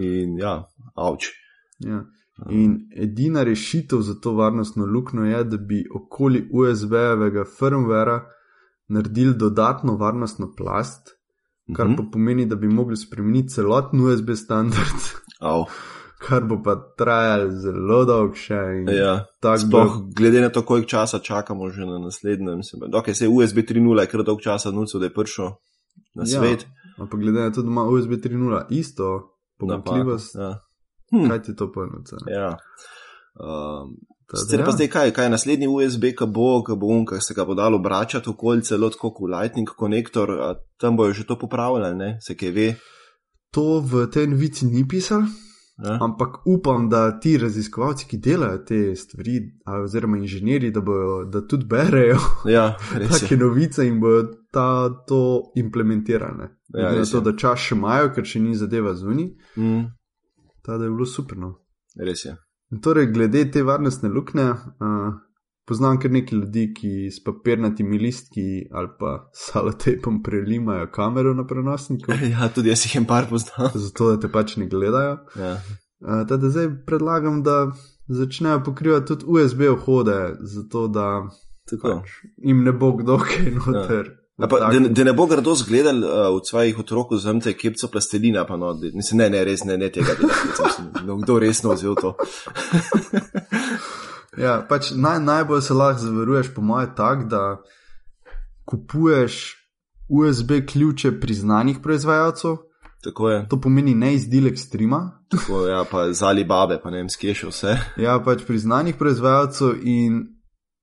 [0.03, 0.59] In ja,
[0.97, 1.33] avč.
[1.85, 2.05] Ja.
[2.51, 8.21] In edina rešitev za to varnostno luknjo je, da bi okoli USB-jevega firmwarea
[8.93, 11.09] naredili dodatno varnostno plast,
[11.69, 11.97] kar Mhm.
[11.97, 15.01] pa pomeni, da bi mogli spremeniti celoten USB standard,
[15.43, 15.65] Av.
[16.19, 18.55] kar bo pa trajalo zelo dolgo še.
[18.89, 19.27] Ja.
[19.41, 22.61] tako Sploh bo- glede na to, koliko časa čakamo že na naslednjem.
[22.93, 25.51] Okay, se USB 3.0 je kar dolg časa nucal, da je prišel
[26.15, 26.67] na Ja, svet.
[26.97, 28.39] Ampak glede na to, da ima USB 3.0
[28.71, 30.61] isto pomankljivost, Ja.
[31.11, 31.29] Hm.
[31.29, 32.17] kaj ti to ponuca?
[32.29, 32.57] Ja.
[33.35, 33.97] Um,
[34.31, 34.77] Sicer pa ja.
[34.77, 37.55] zdaj kaj, kaj je naslednji USB, ki bo, ki bo un, ki se ga bo
[37.59, 40.33] dalo obračati okoli celo tako kot Lightning konektor,
[40.81, 42.19] tam bojo že to popravljali, ne?
[42.21, 42.75] se kaj ve.
[43.53, 45.27] To v tej novici ni pisal,
[45.79, 45.99] Ja?
[46.01, 49.41] Ampak upam, da ti raziskovalci, ki delajo te stvari,
[49.85, 52.77] oziroma inženirji, da, bojo, da tudi berejo Ja,
[53.13, 56.49] take novice in bojo ta, to implementirane.
[56.75, 59.85] Ja, to, da čas še imajo, ker še ni zadeva zunaj, Mm,
[60.63, 61.37] ta da je bilo super.
[61.39, 61.55] No.
[61.99, 62.37] res je.
[62.73, 64.47] In Torej, glede te varnostne luknje,
[64.81, 65.13] uh,
[65.69, 72.13] poznam kar nekaj ljudi, ki s papirnatimi listki ali pa salotepom prelimajo kamero na prenosniku,
[72.33, 73.69] Ja, tudi jaz jih en par poznam.
[73.75, 75.19] zato da te pač ne gledajo.
[75.37, 75.53] Ja.
[76.01, 77.73] Uh, Teda zdaj predlagam, da
[78.09, 81.29] začnejo pokrivati tudi USB vhode, zato da
[81.71, 81.89] Tako.
[82.01, 84.11] pač jim ne bo kdo kaj noter.
[84.43, 88.43] A Pa, da, da ne bo grdo zgledal uh, od svojih otrok vzemte kepco plastelina,
[88.47, 91.07] pa no, da- mislim, ne, ne, res ne, ne tega delati.
[91.07, 92.15] No, kdo resno vzel to?
[94.39, 97.61] Ja, pač naj, najbolj se lahko zavaruješ, po moje, tak, da
[98.65, 99.57] kupuješ
[100.09, 102.57] USB ključe priznanih proizvajalcev,
[103.03, 107.09] Tako je, to pomeni ne izdelek streama, tako, ja, pa z Alibabe, pa ne vem,
[107.11, 107.77] skje še vse.
[107.99, 110.21] ja, pač priznanih proizvajalcev in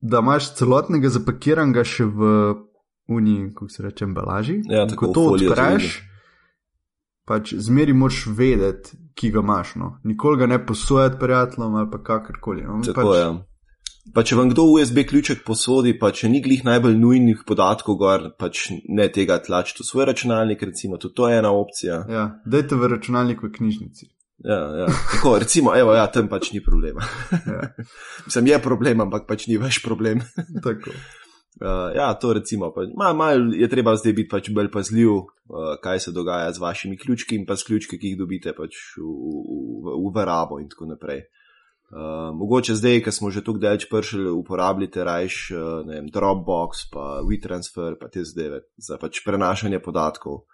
[0.02, 2.30] da imaš celotnega zapakiranega še v
[3.10, 4.62] uniji, kako se reče, embalaži.
[4.70, 6.00] Ja, tako ko v to odpreš,
[7.30, 9.76] pač zmeri moš vedeti, ki ga imaš.
[9.76, 9.92] No.
[10.04, 12.64] Nikoli ga ne posojati prijateljem ali pa kakorkoli.
[12.64, 12.82] No.
[12.86, 13.30] Tako pač, je.
[14.14, 18.30] Pa če vam kdo USB ključek posodi, pa če ni glih najbolj nujnih podatkov, gor,
[18.40, 22.00] pač ne tega tlačiti v svoj računalnik, recimo, tudi to je ena opcija.
[22.10, 24.10] Ja, dajte v računalnik v knjižnici.
[24.48, 24.88] Ja, ja.
[25.12, 27.04] Tako, recimo, evo, ja, tam pač ni problema.
[27.32, 27.70] Ja,
[28.26, 30.24] Mislim, je problem, ampak pač ni več problem.
[30.66, 30.96] tako.
[31.60, 35.74] Uh, ja, to recimo, pa, mal, mal je treba zdaj biti pač bolj pazljiv, uh,
[35.84, 39.04] kaj se dogaja z vašimi ključki in pa s ključki, ki jih dobite pač v,
[39.04, 41.26] v, v, v rabo in tako naprej.
[41.90, 47.20] Uh, mogoče zdaj, ko smo že tukaj delč prišli, uporabljate rajš uh, vem, Dropbox, pa
[47.28, 50.46] WeTransfer, pa te zdaj za pač prenašanje podatkov.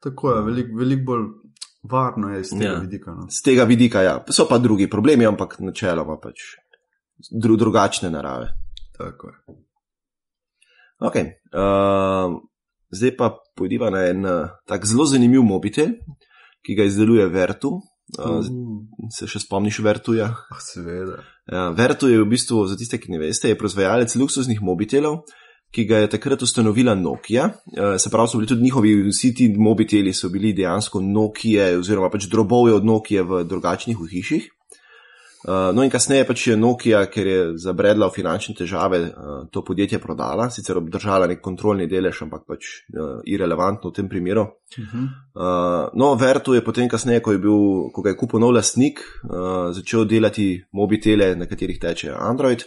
[0.00, 1.28] Tako je, veliko velik bolj
[1.82, 2.80] varno je iz tega Ja.
[2.80, 3.10] vidika.
[3.10, 3.28] No.
[3.28, 6.56] Z tega vidika, ja, so pa drugi problemi, ampak načeloma pač
[7.30, 8.54] dru, drugačne narave.
[8.96, 9.67] Tako je.
[11.00, 11.38] Okay.
[11.54, 12.40] Uh,
[12.90, 15.94] zdaj pa pojdiva na en uh, tak zelo zanimiv mobitel,
[16.66, 17.68] ki ga izdeluje Vertu.
[17.68, 18.40] Uh, Uh,
[19.12, 20.30] se še spomniš Vertuja?
[20.32, 21.18] ah, seveda.
[21.44, 25.26] Ja, Vertu je v bistvu, za tiste, ki ne veste, je proizvajalec luksuznih mobitelov,
[25.68, 27.50] ki ga je takrat ustanovila Nokia.
[27.76, 32.08] Eh, Se pravi, so bili tudi njihovi, vsi ti mobiteli so bili dejansko Nokia, oziroma
[32.08, 34.48] pač drobove od Nokia v drugačnih hiših.
[35.46, 39.12] Eh, No in kasneje pač je Nokia, ker je zabredla v finančne težave, eh,
[39.52, 44.42] to podjetje prodala, sicer obdržala nek kontrolni delež, ampak pač eh, irrelevantno v tem primeru.
[44.42, 45.06] Uh -huh.
[45.38, 49.00] Uh, no, Vertu je potem, kasneje, ko, je bil, ko ga je kupil nov lastnik,
[49.24, 52.64] uh, začel delati mobitele, na katerih teče Android,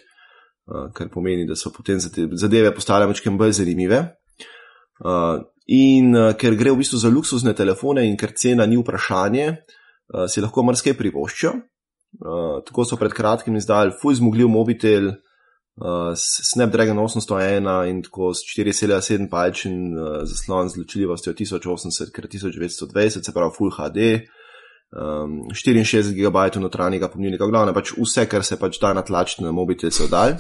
[0.66, 4.16] uh, kar pomeni, da so potem zadeve postale mačkem bolj zanimive.
[5.06, 9.58] Uh, in uh, ker gre v bistvu za luksuzne telefone in ker cena ni vprašanje,
[10.14, 11.54] uh, si lahko marsikaj privoščijo.
[12.20, 18.34] Uh, tako so pred kratkim izdali full zmogljiv mobitel, uh, s Snapdragon 801 in tako
[18.34, 24.28] s 4,7 palčin uh, zaslon z ločljivostjo 1080x1920, se pravi Full HD,
[24.92, 29.92] um, 64 GB notranjega pomnilnika, glavno pač vse, kar se pač da natlačiti na mobitel,
[29.92, 30.36] se oddal.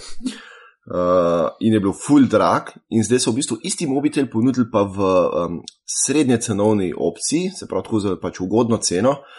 [0.91, 4.81] Uh, in je bil full drag, in zdaj so v bistvu isti mobitel ponudili pa
[4.83, 9.11] v um, srednje cenovni opciji, se pravi tako za pač ugodno ceno.
[9.21, 9.37] Uh,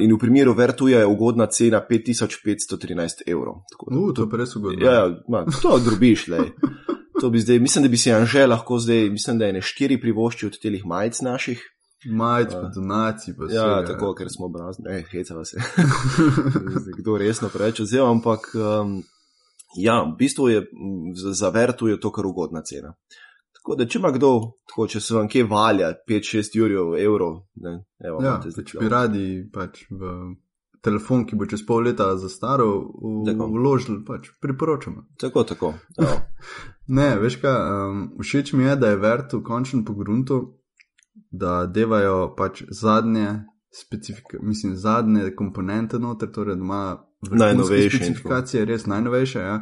[0.00, 3.62] in v primeru Vertuja je ugodna cena 5513 evrov.
[3.70, 4.84] Tako Uh, to je pa res ugodno.
[4.84, 6.38] Ja, ja ma, to drobiš, le.
[7.20, 10.00] To bi zdaj, mislim, da bi si Anže lahko zdaj, mislim, da je ne štiri
[10.00, 11.62] privošči od telih majic naših.
[12.06, 13.86] Majc, pa donacij, pa Ja, vsega.
[13.86, 15.58] tako, ker smo obrazni, ne, hecava se.
[16.98, 19.02] Kdo resno preveč vzel, ampak um,
[19.76, 20.62] ja, v bistvu je
[21.18, 22.94] za, za Vertu je to kar ugodna cena.
[23.68, 24.28] Tako da, če ima kdo,
[24.64, 28.88] tako, če se vam kje valja 5-6 jurjev, evrov, ne, evo, Ja, zdaj če bi
[28.88, 30.12] radi pač v
[30.80, 33.50] telefon, ki bo čez pol leta zastaral, v- Tako.
[33.52, 35.04] vložili, pač priporočamo.
[35.20, 35.74] Tako, tako.
[36.88, 40.38] Ne, veš kaj, um, všeč mi je, da je Vertu končno pogrunto,
[41.28, 46.82] da devajo pač zadnje specifikacije, mislim, zadnje komponente noter, torej da ima
[47.28, 49.38] Najnovejše specifikacije, res najnovejše.
[49.38, 49.60] Ja.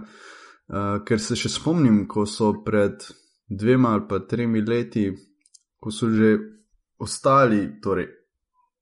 [0.69, 3.03] Uh, ker se še spomnim, ko so pred
[3.49, 5.13] dvema ali pa tremi leti,
[5.81, 6.39] ko so že
[6.99, 8.07] ostali, torej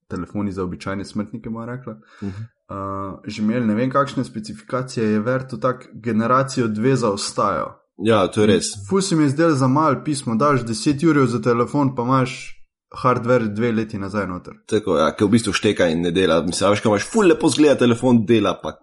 [0.09, 1.97] telefoni za običajne smrtnike, moja rekla.
[2.23, 2.43] Mhm.
[2.65, 7.75] Uh, že imeli ne vem, kakšne specifikacije je Vertu tak generacijo dve zaostajajo.
[8.05, 8.67] ja, to je res.
[9.13, 12.55] Mi je zdel za mal pismo, daš 10 ur za telefon, pa imaš
[13.03, 14.55] hardware dve leti nazaj noter.
[14.67, 16.43] Tako, ja, ki v bistvu šteka in ne dela.
[16.43, 18.79] Mislim, veš, kaj imaš, ful lepo zgleda telefon, dela pa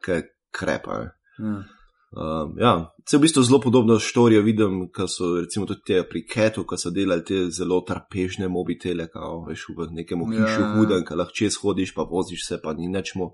[0.51, 0.99] krepa.
[1.39, 1.63] Ja.
[2.11, 6.25] Um, ja, se v bistvu zelo podobno štorijo vidim, ko so recimo tudi te pri
[6.27, 10.73] Ketu, ko so delali te zelo trpežne mobitele, kao, veš, v nekem hišu Ja, ja.
[10.75, 13.31] huden, ki lahko čez hodiš, pa voziš se, pa ni nič mu.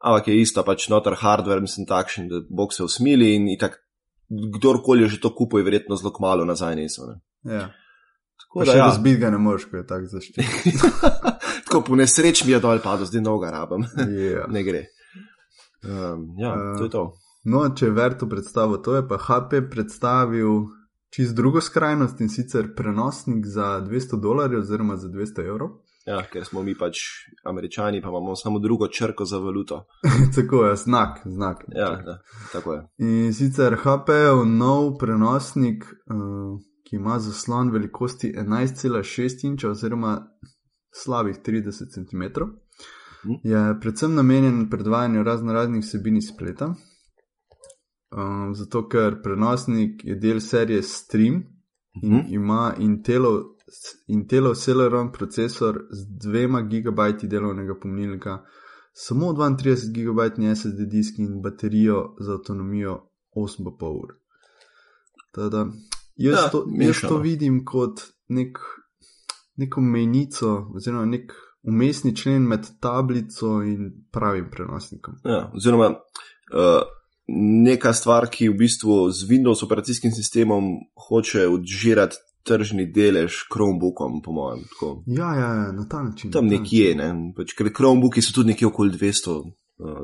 [0.00, 3.76] Ampak je isto, pač noter hardware, mislim, takšen, da bog se usmili in itak,
[4.56, 7.06] kdorkoli je že to kupil, je verjetno zelo kmalo nazaj niso.
[7.06, 7.20] Ne?
[7.44, 7.68] Ja.
[8.40, 10.40] Tako da še ja, razbit ga ne moreš, ko je tako zaščit.
[11.68, 13.84] tako po nesreč mi je dol padel, zdaj noga rabam,
[14.16, 14.48] ja.
[14.56, 14.86] ne gre.
[15.84, 17.04] Um, ja, Eh, to je to.
[17.44, 20.68] No, če je Vertu predstavil to, je pa HP predstavil
[21.12, 25.80] čist drugo skrajnost in sicer prenosnik za 200 dolarjev oziroma za 200 evrov.
[26.06, 26.98] Ja, ker smo mi pač
[27.46, 29.84] američani, pa imamo samo drugo črko za valuto.
[30.36, 31.64] Tako je, znak, znak.
[31.68, 32.18] Ja, ja
[32.52, 32.82] tako je.
[32.98, 40.16] In sicer HP je nov prenosnik, uh, ki ima zaslon velikosti 11,6 inča oziroma
[40.94, 42.22] slabih 30 cm.
[43.24, 43.34] Mhm.
[43.42, 46.74] Je predvsem namenjen predvajanju razno raznih vsebin iz spleta.
[48.16, 51.34] Um, zato, ker prenosnik je del serije Stream
[52.02, 52.34] in Mhm.
[52.34, 53.42] ima Intelov,
[54.06, 58.44] Intelov Celeron procesor z dvema gigabajti delovnega pomnilnika,
[58.92, 64.14] samo 32 gigabajtni SSD disk in baterijo za avtonomijo 8,5 ur.
[65.32, 65.66] Tada,
[66.16, 68.58] jaz, Ja, to, jaz to vidim kot nek,
[69.56, 75.14] neko mejnico, oziroma nek umestni člen med tablico in pravim prenosnikom.
[75.24, 76.82] Ja, oziroma, uh,
[77.40, 80.74] neka stvar, ki v bistvu z Windows operacijskim sistemom
[81.08, 84.64] hoče odžirati tržni delež Chromebookom, po mojem.
[84.72, 85.02] Tako.
[85.06, 86.30] Ja, ja, ja, na ta način.
[86.30, 87.26] Tam ta nekje, način.
[87.26, 87.32] ne?
[87.36, 89.44] pač, ker Chromebooki so tudi nekje okoli 200 uh,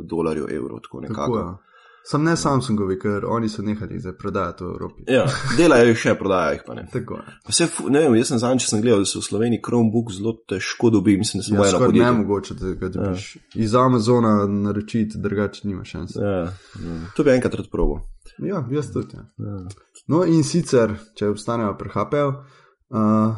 [0.05, 1.39] dolarjev, evrov, tako nekako.
[1.39, 1.68] Tako, ja.
[2.09, 5.03] Sam ne Samsungovi, ker oni so nehali zdaj prodajati v Evropi.
[5.07, 5.27] Ja,
[5.59, 6.85] delajo jih še, prodajajo jih pa ne.
[6.89, 7.35] Tako je.
[7.49, 10.89] Vse, ne vem, jaz sem zadnjič sem gledal, da se v Sloveniji Chromebook zelo težko
[10.91, 12.07] dobi, mislim, da samo Ja, skoraj podjetje.
[12.07, 13.27] nemogoče, da ga dobiš.
[13.37, 13.43] Ja.
[13.65, 16.17] Iz Amazona naročiti, drugače nima šans.
[16.17, 16.41] Ja, Ja,
[16.87, 16.97] ja.
[17.17, 18.01] To bi enkrat rad probo.
[18.39, 19.17] ja jaz tudi.
[19.17, 19.27] Ja.
[19.45, 19.61] Ja.
[20.09, 23.37] No, in sicer, če obstanejo pri HP-ju, uh,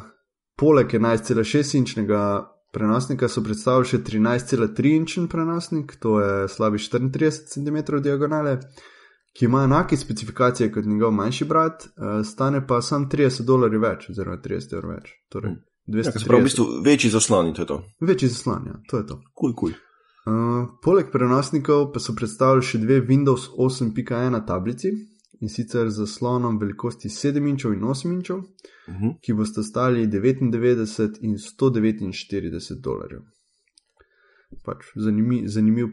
[0.54, 2.22] poleg 11,6-inčnega
[2.70, 8.58] prenosnika so predstavili še 13,3-inčen prenosnik, to je slabi 34 cm diagonale,
[9.36, 14.08] ki ima enake specifikacije kot njegov manjši brat, uh, stane pa sam 30 dolarjev več,
[14.10, 15.12] oziroma 30 evrov več.
[15.32, 15.58] Torej,
[15.90, 16.18] Ja, 230.
[16.18, 17.78] se pravi, v bistvu večji zaslon in to je to.
[18.00, 19.20] Večji zaslon, ja, to je to.
[19.34, 19.72] Kuj, kuj.
[20.28, 24.92] Uh, poleg prenosnikov pa so predstavili še dve Windows 8.1 tablici
[25.40, 28.38] in sicer z zaslonom velikosti 7 inčov in 8 inčov,
[28.88, 29.14] Uh -huh.
[29.20, 32.10] ki boste stali 99 in 149
[32.76, 33.20] dolarjev.
[34.64, 35.86] Pač zanimiv, zanimiv,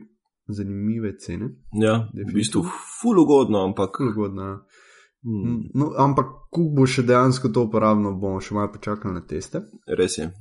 [0.48, 2.34] zanimive cene, Ja, v Definitivno.
[2.34, 2.64] bistvu
[3.02, 3.92] ful ugodno, ampak.
[3.92, 4.60] kul ugodno.
[5.24, 9.62] Hmm, No, ampak, ko bo še dejansko to uporabno, bomo še malo počakali na teste.
[9.90, 10.26] res je.
[10.26, 10.32] Uh,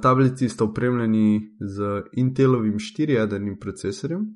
[0.00, 1.82] tablici sta opremljeni z
[2.14, 4.26] Intelovim 4-jedrnim procesorjem,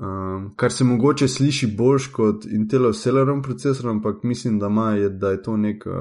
[0.00, 5.08] um, kar se mogoče sliši boljš kot Intelov Celeron procesor, ampak mislim, da, ima, je,
[5.08, 5.92] da je to nek uh,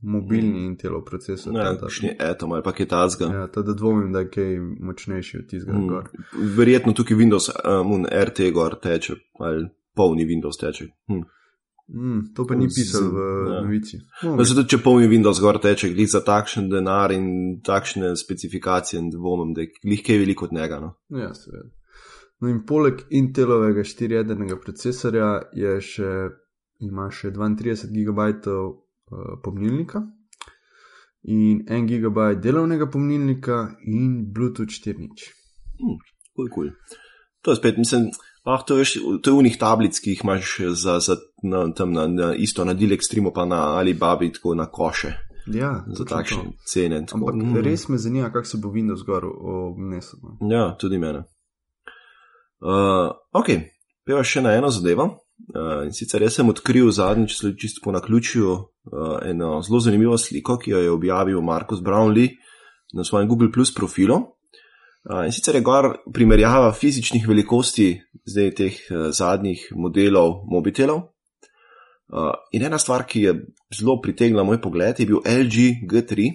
[0.00, 1.52] mobilni Intelov procesor.
[1.52, 3.24] Da- kakšni atom ali pa kaj tazga.
[3.24, 5.88] Ja, ta da dvomim, da je kaj močnejši od tistega mm.
[5.88, 6.08] gor.
[6.56, 10.88] Verjetno tukaj Windows, um, RT gor teče, ali polni Windows teče.
[11.06, 11.22] Hm.
[11.92, 13.18] Mm, to pa ni pisal v
[13.50, 13.60] ja.
[13.60, 13.98] novici.
[14.24, 19.52] No, zato, če polni Windows gor teče, glih za takšen denar in takšne specifikacije, dvomim,
[19.52, 20.80] da je glih kaj veliko od njega.
[20.80, 20.94] No.
[21.10, 21.68] Ja, seveda.
[22.42, 26.10] No in poleg Intelovega 4-jedrnega procesorja je še,
[26.82, 28.72] ima še 32 GB uh,
[29.44, 30.02] pomnilnika
[31.30, 35.30] in 1 GB delovnega pomnilnika in Bluetooth 4.0.
[36.34, 36.70] Cool, cool.
[37.46, 38.08] To je spet, mislim,
[38.42, 42.08] ah, to, veš, to je unih tablic, ki jih imaš za, za na, tam na,
[42.10, 45.12] na isto na Deal Extreme, pa na Alibabi, tako na koše,
[45.46, 46.50] Ja, za takšne to.
[46.66, 47.00] cene.
[47.06, 47.48] Tako, Ampak mm.
[47.50, 47.62] mm.
[47.66, 50.18] res me zanima, kako se bo Windows gor obnesel.
[50.22, 50.50] no.
[50.50, 51.24] Ja, tudi mene.
[52.62, 53.48] Uh, ok,
[54.06, 55.08] peva še na eno zadevo.
[55.50, 60.14] Uh, in sicer jaz sem odkril zadnjič, celo čisto po naključju, uh, eno zelo zanimivo
[60.18, 62.36] sliko, ki jo je objavil Markus Brownlee
[62.94, 64.20] na svojem Google Plus profilu.
[65.02, 67.96] Uh, in sicer je gor primerjava fizičnih velikosti
[68.30, 71.08] zdaj teh uh, zadnjih modelov mobitelov.
[72.12, 73.34] Uh, in ena stvar, ki je
[73.74, 76.30] zelo pritegnila moj pogled, je bil LG G3,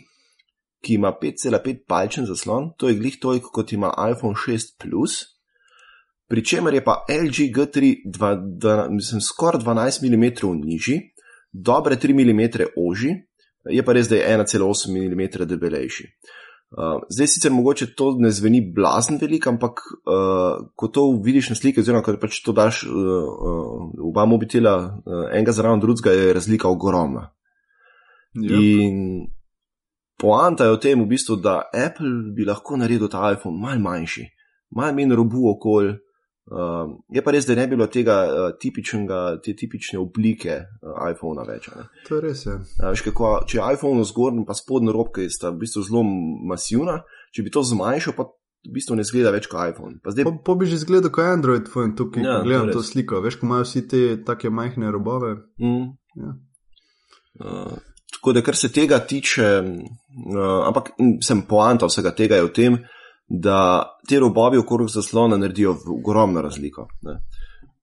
[0.83, 5.36] ki ima 5,5 palčen zaslon, to je glih toliko kot ima iPhone 6 Plus.
[6.27, 10.25] Pri čemer je pa LG G3 dva, dva, mislim, skoraj 12 mm
[10.65, 10.99] nižji,
[11.51, 12.41] dobre 3 mm
[12.75, 13.15] ožji,
[13.69, 16.09] je pa res, da je 1,8 mm debelejši.
[16.67, 21.55] Uh, zdaj sicer mogoče to ne zveni blazen velik, ampak uh, ko to vidiš na
[21.55, 26.33] sliki, oziroma ko pač to daš uh, uh, oba mobitela, uh, enega zraven drugega, je
[26.35, 27.29] razlika ogromna.
[28.35, 28.59] Ja.
[28.59, 29.29] In
[30.19, 34.27] poanta je v tem, v bistvu, da Apple bi lahko naredil ta iPhone mal manjši,
[34.75, 35.95] mal manj robu okolj.
[36.47, 40.93] Uh, je pa res, da ne bi bilo tega uh, tipičnega, te tipične oblike uh,
[41.11, 41.67] iPhona več.
[41.75, 41.89] Ne?
[42.07, 42.45] To je res.
[42.47, 42.55] Ja.
[42.79, 46.05] A, veš, kako, če je iPhone zgornji in pa spodnja robka, sta v bistvu zelo
[46.47, 47.01] masivna,
[47.35, 48.29] če bi to zmanjšal, pa
[48.67, 49.99] v bistvu ne zgleda več kot iPhone.
[50.03, 52.79] Pa zdaj, Po, po bi že izgledal kot Android phone, tukaj Ja, ja, gledam to,
[52.79, 53.19] to sliko.
[53.23, 55.35] Veš, ko imajo vsi te take majhne robove.
[55.59, 55.85] Mm.
[56.23, 56.33] Ja.
[57.43, 57.75] Uh,
[58.15, 62.53] tako da, kar se tega tiče, uh, ampak mm, sem poanta vsega tega je v
[62.55, 62.79] tem,
[63.27, 66.87] da te robovi okrog zaslona naredijo ogromno razliko.
[67.01, 67.19] Ne.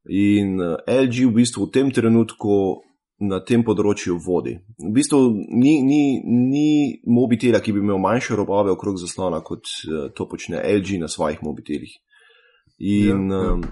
[0.08, 2.80] In uh, LG v bistvu v tem trenutku
[3.24, 4.56] na tem področju vodi.
[4.80, 6.68] V bistvu ni, ni, ni
[7.06, 11.44] mobitela, ki bi imel manjše robove okrog zaslona, kot uh, to počne LG na svojih
[11.44, 11.92] mobitelih.
[12.80, 13.54] In Ja, ja.
[13.54, 13.64] um,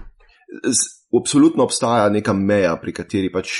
[1.19, 3.59] absolutno obstaja neka meja, pri kateri pač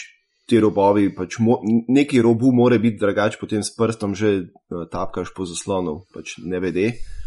[0.49, 5.33] ti robovi, pač mo, neki robu more biti drugač, potem s prstom že uh, tapkaš
[5.35, 6.93] po zaslonu, pač ne vede.
[6.93, 7.22] Uh,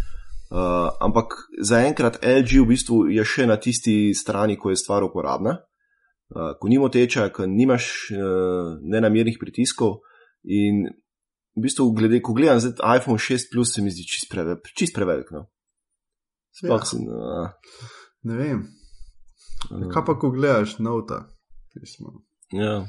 [1.00, 5.56] ampak zaenkrat LG v bistvu je še na tisti strani, ko je stvar uporabna,
[6.30, 10.00] uh, ko ni moteča, ko nimaš uh, nenamernih pritiskov.
[10.44, 10.86] In
[11.56, 14.94] v bistvu, glede, ko gledam zdaj iPhone 6, Plus, se mi zdi čist, preve, čist
[14.94, 15.30] prevelik.
[15.32, 15.46] No.
[16.52, 16.84] Sploh Ja.
[16.84, 17.00] sem.
[17.02, 17.48] Uh,
[18.22, 18.58] Ne vem.
[19.70, 21.26] uh, Kaj pa, ko gledaš nota?
[22.52, 22.86] Ja.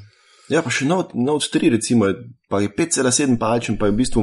[0.48, 3.98] ja, pa še Note, Note 3, recimo, je- pa je 5,7 palčen, pa je v
[3.98, 4.22] bistvu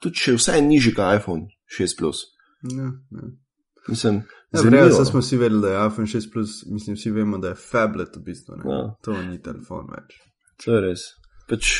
[0.00, 1.96] tudi še vse nižji kot iPhone 6.
[1.96, 2.24] Plus.
[2.62, 3.28] Ja, ja.
[3.88, 4.94] Mislim, Ja, zanimivo, Vrej, no.
[4.94, 8.16] zdaj smo vsi vedeli, da je iPhone 6 Plus, mislim, vsi vemo, da je tablet
[8.16, 8.56] v bistvu.
[8.56, 8.72] Ne?
[8.72, 8.94] Ja.
[9.02, 10.16] To ni telefon več.
[10.64, 11.04] To je res.
[11.48, 11.70] Pač,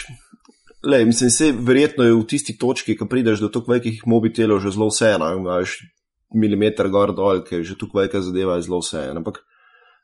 [0.87, 4.71] lej, mislim, se verjetno je v tisti točki, ko prideš do tako velikih mobitelov, že
[4.77, 5.33] zelo vseeno.
[5.41, 5.81] Imaš
[6.31, 9.19] milimeter gor dol, ker je že tako velika zadeva, je zelo vseeno.
[9.19, 9.43] Ampak,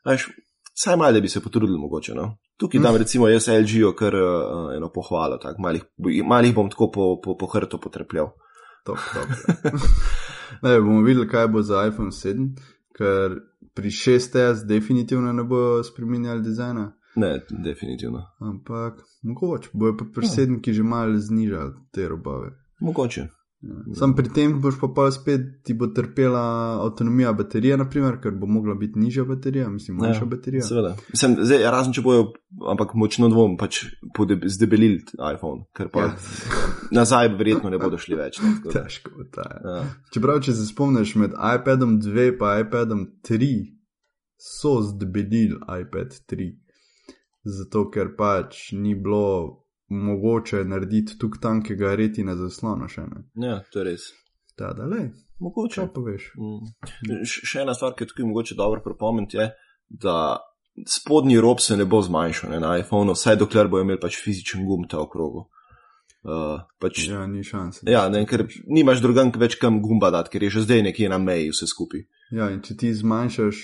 [0.03, 0.27] veš,
[0.75, 2.19] saj malo, bi se potrudili mogoče.
[2.19, 2.33] No?
[2.59, 5.87] Tukaj dam recimo jaz LG-jo kar uh, eno pohvalo, tako malih,
[6.27, 8.33] malih bom tako po, po, po hrtu potrepljal.
[8.83, 9.31] Top, top.
[10.61, 12.49] ne, bomo videli, kaj bo za iPhone 7,
[12.97, 13.39] ker
[13.73, 16.91] pri 6S definitivno ne bo spremenjali dizajna.
[17.15, 18.25] Ne, definitivno.
[18.39, 22.51] Ampak mogoče bojo pa pri 7, ki že malo znižali te robove.
[22.79, 23.27] Mogoče.
[23.61, 23.95] Ja.
[23.97, 26.41] Sam pri tem boš pa pa spet ti bo trpela
[26.83, 30.61] avtonomija baterije, naprimer, ker bo mogla biti nižja baterija, mislim, manjša ja, baterija.
[30.61, 30.91] Seveda.
[31.09, 32.27] Mislim, zdaj, razen če bojo,
[32.69, 33.81] ampak močno dvom, pač
[34.45, 35.01] zdebelili
[35.33, 36.13] iPhone, ker pa ja.
[36.99, 38.37] nazaj verjetno ne bodo šli več.
[38.45, 39.49] Ne, Težko bo ta.
[39.65, 39.81] Ja.
[40.13, 43.53] Čeprav, če se spomniš med iPadom 2 in iPadom 3,
[44.37, 46.51] so zdebelili iPad 3.
[47.57, 52.89] Zato, ker pač ni bilo mogoče narediti tukaj tankega retina zaslona.
[52.91, 53.05] Še,
[53.43, 54.09] ja, to je res.
[54.57, 55.09] Da, da, le.
[55.39, 55.87] Mogoče.
[55.93, 56.31] pa veš.
[56.37, 57.23] Mm.
[57.29, 59.51] Še ena stvar, ki je tukaj mogoče dobro pripomniti, je,
[60.01, 60.17] da
[60.87, 64.65] spodnji rob se ne bo zmanjšal ne, na iPhonu, vsaj dokler bo imel pač fizičen
[64.65, 65.47] gum ta okrogu.
[66.27, 67.83] Uh, pač, ja, ni šans.
[67.87, 71.21] Ja, ne, ker nimaš drugan več kam gumba dati, ker je že zdaj nekje na
[71.21, 72.03] meji vse skupaj.
[72.35, 73.61] Ja, in če ti zmanjšaš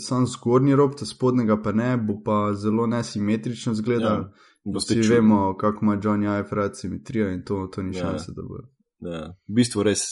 [0.00, 4.24] sam zgornji rob, ta spodnjega pa ne, bo pa zelo nesimetrično izgledal.
[4.24, 4.48] Ja.
[4.64, 8.02] Vsi vemo, kako ima Johnny rad simetrijo in to, to ni ja.
[8.02, 8.60] šanse, da bo.
[9.00, 9.22] Ja.
[9.48, 10.02] V bistvu res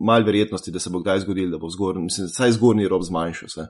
[0.00, 3.48] malo verjetnosti, da se bo kdaj zgodil, da bo zgornji, mislim, saj zgornji rob zmanjšal
[3.52, 3.66] se.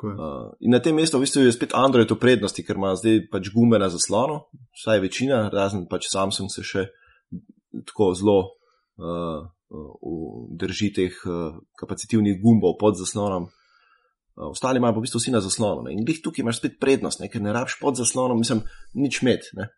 [0.00, 3.26] Uh, in na tem mestu v bistvu je spet Android v prednosti, ker ima zdaj
[3.28, 4.38] pač gume na zaslonu,
[4.80, 6.86] vsaj večina, razen pač Samsung se še
[7.84, 8.38] tako zelo
[8.96, 13.50] uh, uh, drži teh uh, kapacitivnih gumbov pod zaslonom.
[14.40, 15.82] Eh, ostali imajo v bistvu vsi na zaslonu.
[15.82, 15.92] Ne?
[15.92, 17.28] In glih tukaj imaš spet prednost, ne?
[17.28, 19.44] ker ne rabiš pod zaslonom, mislim, nič med.
[19.52, 19.68] Ne?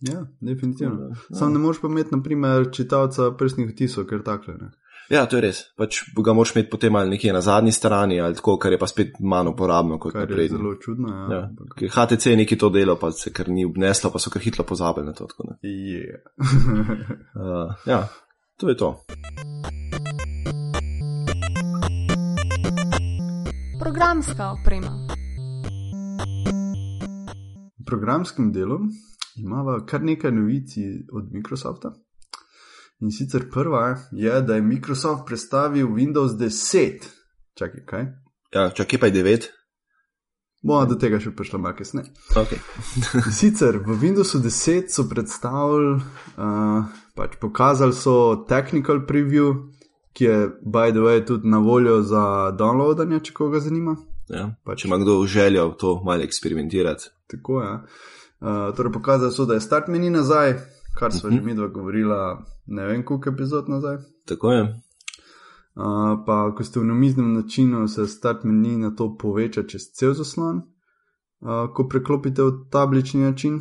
[0.00, 1.08] Ja, definitivno.
[1.08, 1.38] Ja, ja.
[1.38, 4.72] Sam ne moreš pa imeti, naprimer, čitalca prstnih vtisov, ker tako ne.
[5.10, 5.58] Ja, to je res.
[5.76, 8.86] Pač ga moraš imeti potem ali nekje na zadnji strani, ali tako, kar je pa
[8.88, 10.48] spet manj uporabno kot prej.
[10.54, 11.12] Zelo čudno.
[11.32, 11.40] Ja.
[11.40, 11.90] Ja.
[11.96, 15.06] HTC je neki to delo, pa se kar ni obneslo, pa so kar hitro pozabili
[15.06, 15.26] na to.
[15.26, 16.22] Tako, yeah.
[17.36, 18.06] uh, ja,
[18.60, 18.94] to je to.
[23.92, 25.06] Programska oprema.
[27.80, 28.78] V programskem delu
[29.36, 30.70] imamo kar nekaj novic
[31.12, 31.92] od Microsofta.
[33.00, 37.04] In sicer prva je, da je Microsoft predstavil Windows 10.
[37.58, 38.06] Čakaj, kaj?
[38.54, 39.48] Ja, čakaj pa je 9.
[40.62, 42.08] Bomo do tega še prišli malo kasneje.
[42.32, 42.60] Okay.
[43.40, 45.98] Sicer v Windowsu 10 so predstavili,
[46.38, 46.84] uh,
[47.18, 49.52] pač pokazali so technical preview,
[50.12, 53.96] ki je, by the way, tudi na voljo za downloadanje, če koga zanima.
[54.28, 57.10] Ja, pa če ima kdo željo to malo eksperimentirati.
[57.30, 57.68] Tako je.
[57.68, 57.84] Ja.
[58.42, 60.54] Uh, torej, pokazali so, da je start meni nazaj,
[60.98, 61.36] kar smo uh -huh.
[61.36, 61.46] že mhm.
[61.46, 63.96] mi dva govorila, ne vem, koliko epizod nazaj.
[64.26, 64.62] Tako je.
[64.62, 70.12] Uh, pa, ko ste v namiznem načinu, se start meni na to poveča čez cel
[70.14, 73.60] zaslon, uh, ko preklopite v tablični način.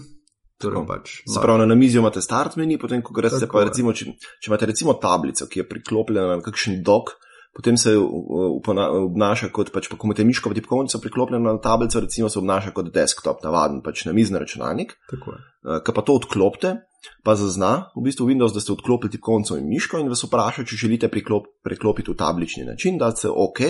[0.62, 4.14] Torej pač, se pravi, na mizi imate start meni, potem ko greste pa recimo, če,
[4.40, 7.16] če imate recimo tablico, ki je priklopljena na kakšen dok,
[7.56, 12.30] potem se obnaša kot pač, pa ko imate miško v tipkovnico priklopljeno na tablico, recimo
[12.30, 14.96] se obnaša kot desktop, navaden pač na mizni računalnik.
[15.12, 15.20] Je.
[15.20, 16.78] Uh, pa to odklopite,
[17.24, 20.80] pa zazna v bistvu Windows, da ste odklopili tipkovnico in miško in vas vpraša, če
[20.86, 23.62] želite priklop, preklopiti v tablični način, da se OK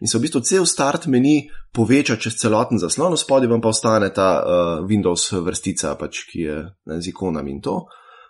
[0.00, 4.12] in se v bistvu cel start meni poveča čez celoten zaslon, spodaj vam pa ostane
[4.14, 7.80] ta uh, Windows vrstica, pač, ki je ne, z ikonami in to.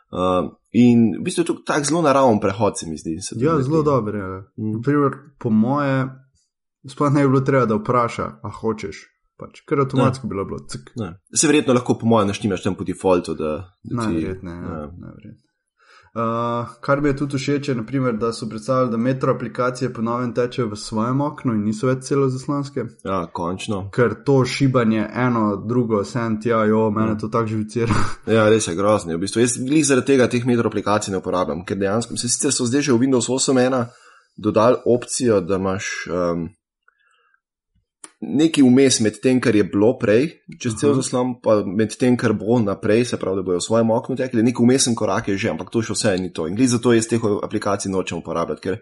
[0.08, 3.18] Uh, in v bistvu je to tak zelo naraven prehod, se mi zdi.
[3.20, 4.16] Se ja, zelo dober.
[4.16, 4.40] Ja.
[4.56, 4.80] Mm.
[4.84, 6.08] Primer, po moje,
[6.88, 9.17] sploh ne bi bilo treba, da vpraša, a hočeš.
[9.38, 10.96] Pač, ker avtomatsko bi bilo cik.
[11.34, 13.36] Se verjetno lahko, po mojem, naštimaš tam po defaultu.
[13.38, 14.64] Najverjetneje.
[14.64, 15.34] Ja, ja.
[16.18, 20.72] uh, kar je tudi všeč, je, naprimer, da so predstavili, da metro aplikacije ponovno tečejo
[20.72, 22.88] v svojem oknu in niso več celo zaslonske.
[23.06, 23.84] Ja, končno.
[23.94, 27.20] Ker to šibanje, eno, drugo, sem ti, jo, mene ja.
[27.22, 28.02] to tako živicira.
[28.38, 29.14] ja, res je grozno.
[29.14, 29.46] V bistvu.
[29.46, 32.88] Jaz glih zaradi tega teh metro aplikacij ne uporabljam, ker dejansko se sicer so zdaj
[32.90, 33.86] že v Windows 8.1
[34.34, 35.94] dodali opcijo, da imaš.
[36.10, 36.48] Um,
[38.20, 40.28] nekaj vmes med tem, kar je bilo prej,
[40.58, 43.92] čez cel zaslon, pa med tem, kar bo naprej, se pravi, da bojo v svojem
[43.94, 46.48] oknu tekli, nekaj vmesen korak je že, ampak to še vse ni to.
[46.50, 48.80] In glede za to jaz teh aplikacij nočem uporabljati, ker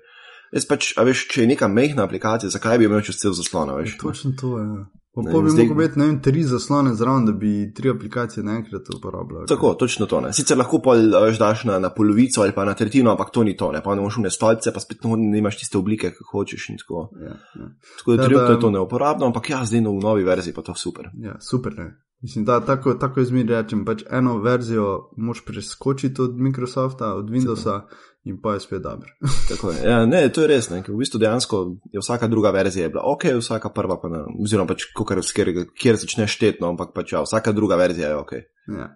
[0.56, 3.74] jaz pač, a veš, če je neka mehna aplikacija, zakaj bi imel čez cel zaslon,
[3.76, 3.98] veš?
[4.00, 4.64] Točno to je.
[4.64, 4.84] Ja.
[5.16, 5.64] Pa ne, bi zdaj...
[5.64, 9.46] lahko imel, ne vem, tri zaslone zraven, da bi tri aplikacije naenkrat uporabljal.
[9.48, 10.20] Tako, točno to.
[10.20, 10.32] Ne.
[10.36, 11.08] Sicer lahko pol
[11.38, 13.70] daš na, na polovico ali pa na tretjino, ampak to ni to.
[13.72, 17.08] Ne, pa ne moš vne stolce, pa spet no, nimaš tiste oblike, kot hočeš tako.
[17.16, 17.70] Ja, ja.
[17.98, 20.76] Tako da trenutno je to neuporabno, ampak ja, zdaj no, v novi verziji pa to
[20.76, 21.08] super.
[21.16, 21.72] Ja, super.
[21.80, 21.94] Ne.
[22.22, 27.30] Mislim, da tako, tako jaz mi rečem, pač eno verzijo moš preskočiti od Microsofta, od
[27.30, 27.80] Windowsa
[28.24, 29.08] in pa je spet dobro.
[29.50, 29.90] Tako je.
[29.90, 33.24] Ja, ne, to je res, ne, v bistvu dejansko je vsaka druga verzija bila ok,
[33.38, 37.52] vsaka prva pa ne, oziroma pač kokar, kjer, kjer začneš štetno, ampak pač ja, vsaka
[37.52, 38.32] druga verzija je ok.
[38.74, 38.88] Ja.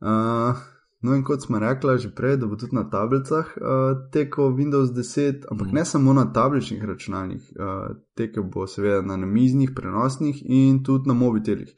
[0.00, 0.58] Uh,
[1.00, 4.90] no, in kot smo rekli že prej, da bo tudi na tablicah uh, tekel Windows
[4.90, 5.74] 10, ampak Mhm.
[5.76, 11.14] ne samo na tabličnih računalnikih, uh, tekel bo seveda na namiznih, prenosnih in tudi na
[11.14, 11.70] mobitelih.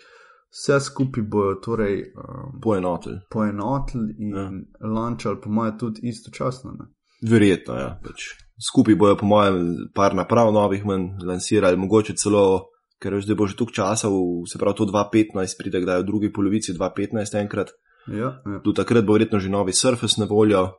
[0.56, 3.18] Vse skupaj bojo torej um, Poenotili.
[3.30, 4.50] poenotili in Ja.
[4.88, 6.72] launchali, po mojem, tudi istočasno.
[6.72, 6.84] Ne?
[7.30, 8.00] Verjetno, ja.
[8.04, 8.22] Pač
[8.70, 12.70] skupaj bojo, po mojem, par naprav novih manj lansirali, mogoče celo,
[13.02, 16.32] ker da bo že tuk časa, v, se pravi to 2015, pride kdaj v drugi
[16.32, 17.70] polovici 2015 enkrat.
[18.08, 18.60] Ja, ja.
[18.64, 20.72] Do takrat bo verjetno že novi Surface na voljo,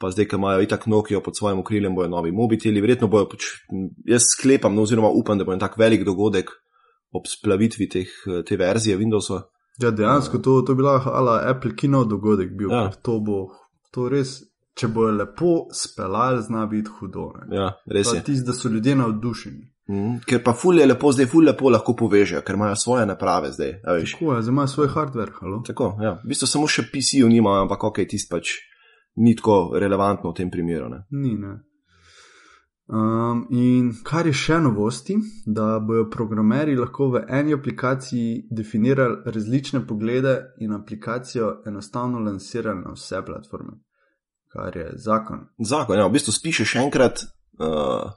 [0.00, 3.46] pa zdaj, ki imajo itak Nokia pod svojim okriljem, bojo novi mobiteli, verjetno bojo pač,
[4.10, 6.50] jaz sklepam, no, oziroma upam, da bo en tak velik dogodek
[7.14, 8.10] ob splavitvi teh,
[8.46, 9.42] te verzije Windowsa.
[9.82, 12.90] ja dejansko to, to bi lahko ala Apple Kino dogodek bil, Ja.
[13.02, 13.48] to bo
[13.94, 14.40] to res,
[14.74, 17.28] če bojo lepo speljali, zna biti hudo.
[17.38, 17.56] Ne?
[17.56, 18.22] Ja, res je.
[18.22, 19.70] Tisti, da so ljudje navdušeni.
[19.88, 23.50] Mm, ker pa ful je lepo, zdaj ful lepo lahko povežejo, ker imajo svoje naprave
[23.52, 23.72] zdaj.
[23.84, 25.62] Tako je, zdaj imajo svoj hardware, halo.
[25.66, 26.14] Tako, ja.
[26.24, 28.54] V bistvu samo še PC-ju nimajo, ampak ok, tisti pač
[29.16, 30.88] ni tako relevantno v tem primeru.
[30.88, 31.02] Ne.
[31.12, 31.52] Ni, ne.
[32.86, 35.14] Um, in kar je še novosti,
[35.46, 42.92] da bodo programeri lahko v eni aplikaciji definirali različne poglede in aplikacijo enostavno lansirali na
[42.92, 43.78] vse platforme,
[44.52, 45.46] kar je zakon.
[45.64, 47.22] Zakon, ja, v bistvu spišeš enkrat,
[47.56, 48.10] uh,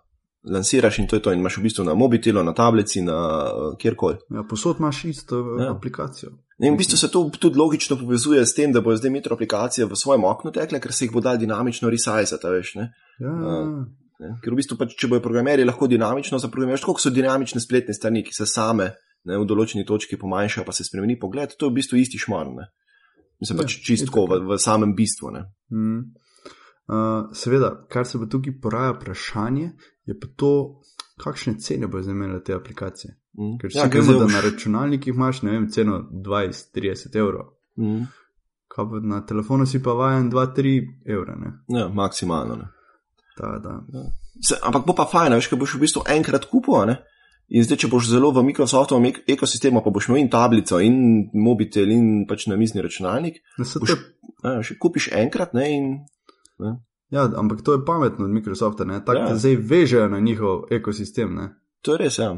[0.43, 3.78] lansiraš in to je to, in imaš v bistvu na mobitelu, na tablici, na uh,
[3.80, 4.20] kjerkoli.
[4.36, 5.63] Ja, posod imaš isto Ja.
[5.63, 5.72] ja.
[5.78, 6.34] aplikacijo.
[6.59, 9.88] In v bistvu se to tudi logično povezuje s tem, da bo zdaj metro aplikacije
[9.88, 12.76] v svojem oknu tekle, ker se jih bo dal dinamično resizati, veš.
[12.76, 12.91] Ne?
[13.20, 13.63] Ja, Ja.
[14.20, 14.34] Ne?
[14.41, 18.24] Ker v bistvu, pač, če bojo programerji lahko dinamično zaprogramirajo, tako so dinamične spletne strani,
[18.26, 18.89] ki se same
[19.28, 22.49] ne, v določeni točki pomanjšajo, pa se spremeni pogled, to je v bistvu isti šmar.
[22.55, 22.70] Ne?
[23.41, 25.34] Mislim Ja, pač čistko v, v samem bistvu.
[25.36, 25.43] Ne?
[25.74, 25.99] Mm.
[26.88, 29.74] Uh, seveda, kar se pa tukaj poraja vprašanje,
[30.07, 30.53] je pa to,
[31.22, 33.13] kakšne cene bo zdaj imele te aplikacije.
[33.38, 33.57] Mm.
[33.61, 38.07] Ker vsi ja, vemo, da na računalnikih imaš vem, ceno 20-30 evrov, Mm.
[38.74, 41.36] Kaj na telefonu si pa vajen 2-3 evra.
[41.36, 41.51] Ne?
[41.80, 42.55] Ja, maksimalno.
[42.55, 42.68] Ne?
[43.38, 43.75] Ta, da.
[44.41, 46.85] Se, ampak bo pa fajn, veš, ker boš v bistvu enkrat kupil.
[46.89, 46.97] Ne?
[47.49, 50.97] In zdaj, če boš zelo v Microsoftovem ek- ekosistemu, pa boš imel in tablico, in
[51.33, 53.93] mobitel, in pač namizni računalnik, Ne, saj boš,
[54.43, 55.85] a, še kupiš enkrat ne, in
[57.07, 59.29] Ja, ampak to je pametno od Microsofta, tako Ja.
[59.29, 61.35] da zdaj vežejo na njihov ekosistem.
[61.35, 61.45] Ne?
[61.81, 62.33] To je res, ja.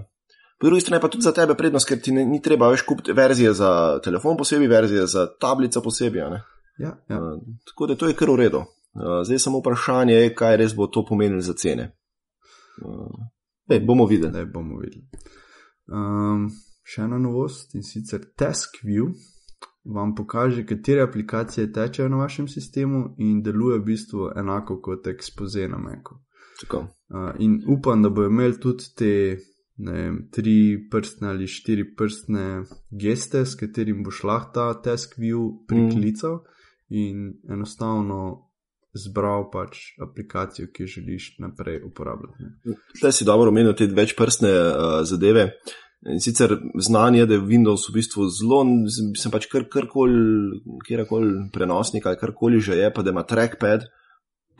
[0.59, 3.13] Po drugi strani pa tudi za tebe prednost, ker ti ne, ni treba več kupiti
[3.13, 6.21] verzije za telefon posebej, verzije za tablico posebej.
[6.29, 6.43] ne.
[6.77, 7.17] Ja, ja.
[7.17, 8.61] Uh, tako da to je kar v redu.
[8.93, 11.91] Uh, zdaj samo vprašanje je, kaj res bo to pomenilo za cene.
[12.85, 13.27] Uh,
[13.69, 14.31] ej, bomo videli.
[14.31, 15.05] Zdaj bomo videli.
[15.89, 16.47] Um,
[16.83, 19.11] še ena novost in sicer TaskView
[19.89, 25.67] vam pokaže, katere aplikacije tečejo na vašem sistemu in deluje v bistvu enako kot Expose
[25.69, 25.79] na.
[26.61, 26.87] Tako.
[27.09, 29.13] Uh, in upam, da bo imel tudi te
[29.79, 36.45] vem, tri prstne ali štiri prstne geste, s katerim boš lahko ta TaskView priklical mm.
[36.89, 38.48] in enostavno
[38.93, 42.43] zbral pač aplikacijo, ki želiš naprej uporabljati.
[42.43, 42.75] Ne.
[42.99, 45.51] Zdaj si dobro omenil te večprstne uh, zadeve.
[46.07, 48.61] In sicer znanje, da je Windows v bistvu zelo,
[49.19, 53.83] sem pač kar, karkoli, kjerkoli prenosnik ali karkoli že je, pa da ima trackpad,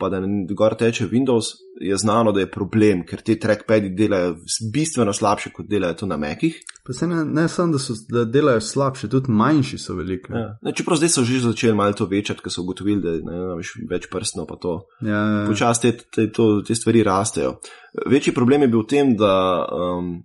[0.00, 0.20] pa da
[0.56, 4.34] gor teče Windows, je znano, da je problem, ker ti trackpadi delajo
[4.72, 6.56] bistveno slabše, kot delajo to na Mekih.
[6.86, 10.32] Pa se ne, ne samo, da, so, da delajo slabše, tudi manjši so veliki.
[10.32, 10.46] Ja.
[10.62, 13.58] Ne, čeprav zdaj so že začeli malo to večati, ker so ugotovili, da ne, ne,
[13.60, 14.78] veš, več prstno pa to.
[15.04, 15.44] Ja, ja.
[15.48, 17.58] Počasi te, te, to- te stvari rastejo.
[18.08, 19.34] Večji problem je bil v tem, da
[19.68, 20.16] um,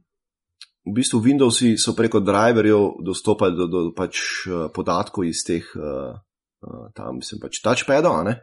[0.85, 6.13] v bistvu Windowsi so preko driverjev dostopali do, do pač uh, podatkov iz teh, uh,
[6.95, 8.39] tam mislim pač touchpadov, ne.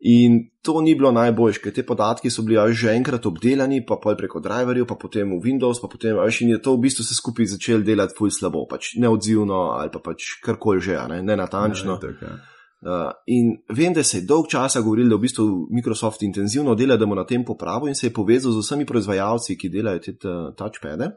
[0.00, 4.14] In to ni bilo najboljše, ker te podatki so bili že enkrat obdelani, pa pol
[4.16, 7.02] preko driverjev, pa potem v Windows, pa potem, a veš, in je to v bistvu
[7.02, 11.18] se skupaj začelo delati fulj slabo, pač neodzivno ali pa pač karkoli že, a ne,
[11.22, 11.98] nenatančno.
[11.98, 12.36] Ja, itak, ja.
[12.78, 16.94] Uh, in vem, da se je dolg časa govorilo, da v bistvu Microsoft intenzivno dela,
[16.96, 20.14] da bo na tem popravil in se je povezal z vsemi proizvajalci, ki delajo te
[20.54, 21.10] touchpade,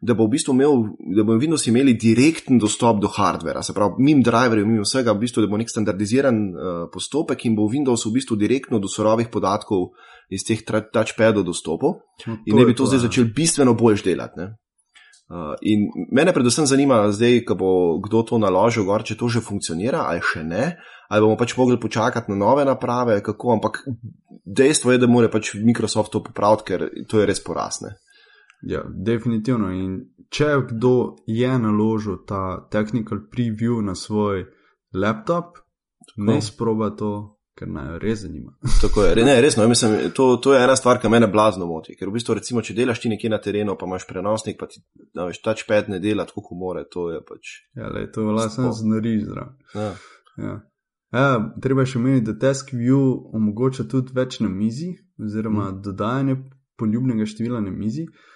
[0.00, 0.84] da bo v bistvu imel,
[1.16, 5.26] da bo Windows imeli direkten dostop do hardvera, se pravi, mim driverjev, mim vsega, v
[5.26, 9.28] bistvu, da bo nek standardiziran uh, postopek in bo Windows v bistvu direktno do surovih
[9.28, 9.90] podatkov
[10.32, 13.04] iz teh touchpadov dostopal No, in ne bi je to zdaj ja.
[13.08, 14.40] začel bistveno bolj delati.
[14.40, 14.48] Ne?
[15.30, 17.70] Uh, in mene predvsem zanima, zdaj, ko bo
[18.02, 20.74] kdo to naložil, gor, če to že funkcionira ali še ne,
[21.10, 23.82] ali bomo pač mogli počakati na nove naprave, kako, ampak
[24.44, 27.94] dejstvo je, da mora pač Microsoft to popraviti, ker to je res porasne.
[28.62, 29.70] Ja, definitivno.
[29.72, 34.44] In če kdo je naložil ta technical preview na svoj
[34.94, 35.58] laptop,
[36.16, 37.12] ne sproba to,
[37.56, 38.52] ker naj res zanima.
[38.82, 41.96] Tako je, ne, resno, mislim, to, to je ena stvar, ki me blazno moti.
[41.96, 44.82] Ker v bistvu, recimo, če delaš ti nekje na terenu, pa imaš prenosnik, pa ti
[45.12, 47.54] znaš touchpad ne dela tako, kot more, to je pač.
[47.76, 49.54] Ja, le, to je lasno znori zdrav.
[49.74, 49.92] Ja.
[50.40, 50.56] Ja.
[51.10, 51.28] Ja,
[51.62, 53.00] treba še omeniti, da Task View
[53.34, 55.80] omogoča tudi več na mizi, oziroma mm.
[55.82, 56.36] dodajanje
[56.78, 58.29] poljubnega števila na mizi, uh,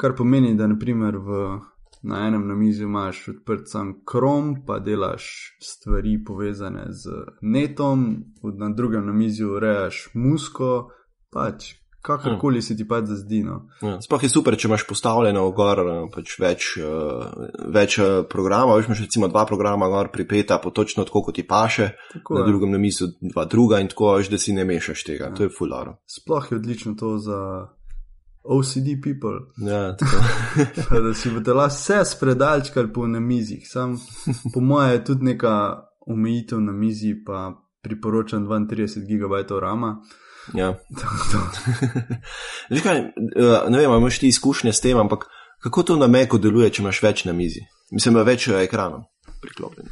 [0.00, 1.42] kar pomeni, da naprimer v,
[2.02, 5.28] na enem na mizi imaš odprt sam Chrome, pa delaš
[5.62, 7.10] stvari povezane z
[7.40, 10.90] netom, na drugem na mizi urejaš musko,
[11.32, 12.62] pač kakorkoli hmm.
[12.62, 13.42] se ti pač zdi.
[13.46, 13.58] No.
[13.82, 17.98] Ja, sploh je super, če imaš postavljeno gor eh, pač več, uh, več
[18.32, 18.80] programov.
[18.80, 22.42] Veš, imaš recimo dva programa gor pripeta, po točno tako, kot ti paše, tako na
[22.42, 22.48] je.
[22.50, 25.30] drugem na mizu dva druga in tako, veš, da si ne mešaš tega.
[25.30, 25.36] Ja.
[25.38, 26.00] To je fulano.
[26.10, 27.38] Sploh je odlično to za.
[28.44, 29.38] OCD people.
[29.70, 29.96] Ja,
[31.04, 33.68] da si bodo lahko vse spredalčkali po namizih.
[33.68, 33.96] Sam,
[34.54, 39.82] po mojem, je tudi neka omejitev na mizi, pa priporočam 32 GB RAM.
[40.54, 40.74] Ja.
[42.82, 43.12] kaj, eh,
[43.68, 45.26] ne vem, imaš ti izkušnje s tem, ampak
[45.62, 47.62] kako to na Meku deluje, če imaš več na mizi?
[47.92, 49.04] Mislim, da več eh, ekranov
[49.42, 49.86] priklopljen.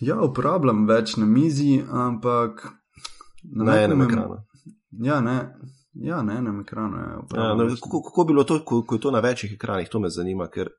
[0.00, 2.62] Ja, uporabljam več na mizi, ampak
[3.42, 4.38] na, na enem ekranu.
[5.02, 5.38] Ja, ne.
[6.02, 6.96] Ja, na enem ekranu.
[6.96, 9.88] Ja, ja, no, kako, kako bi bilo to, ko, ko je to na večjih ekranih,
[9.88, 10.70] to me zanima, ker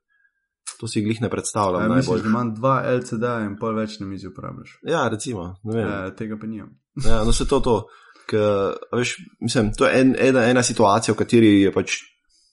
[0.80, 1.82] to si glih ne predstavljam.
[1.82, 4.78] Ja, mislim, da imam dva LCD in pol več na mizi uporabljaš.
[4.88, 5.54] Ja, recimo.
[5.74, 6.76] Ja, tega pa nimam.
[7.06, 7.82] Ja, no se to to.
[8.28, 12.00] Ker, veš, mislim, to je en, ena, ena situacija, v kateri pač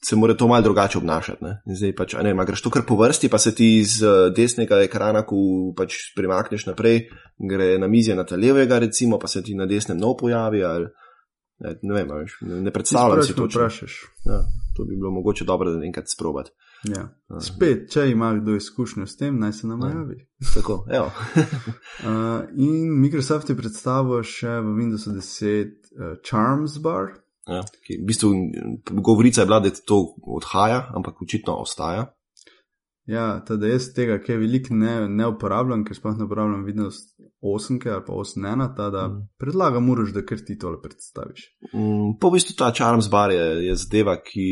[0.05, 1.43] se mora to malce drugače obnašati.
[1.43, 1.75] Ne?
[1.75, 5.23] Zdaj pač, ne, greš to kar po vrsti, pa se ti z eh, desnega ekrana,
[5.25, 5.37] ko
[5.77, 7.07] pač premakneš naprej,
[7.49, 10.63] gre na mizje na ta levega, recimo, pa se ti na desnem nov pojavi.
[10.63, 10.91] Ali,
[11.59, 13.47] ne, ne vem, veš, ne, ne predstavljam si to.
[14.25, 14.41] Ja,
[14.77, 16.51] to bi bilo mogoče dobro, da enkrat sprobati.
[16.83, 17.07] Ja.
[17.41, 19.89] Spet, če ima kdo izkušnjo s tem, naj se nam ja.
[19.95, 20.19] javi.
[20.53, 27.15] Tako, uh, in Microsoft je predstavil še v Windows 10 uh, Charms Bar.
[27.47, 28.33] Ja, v bistvu
[28.91, 30.01] govorica je bila, da to
[30.37, 32.09] odhaja, ampak očitno ostaja.
[33.07, 36.97] Ja, teda jaz tega, ki je veliko ne, ne uporabljam, ker sploh ne uporabljam Windows
[37.39, 39.21] 8 ali pa 8.1, da mm.
[39.39, 41.45] predlagam, moraš, da kar ti tole predstaviš.
[41.71, 44.49] Mm, po v bistvu ta Charms Bar je, je zadeva, ki,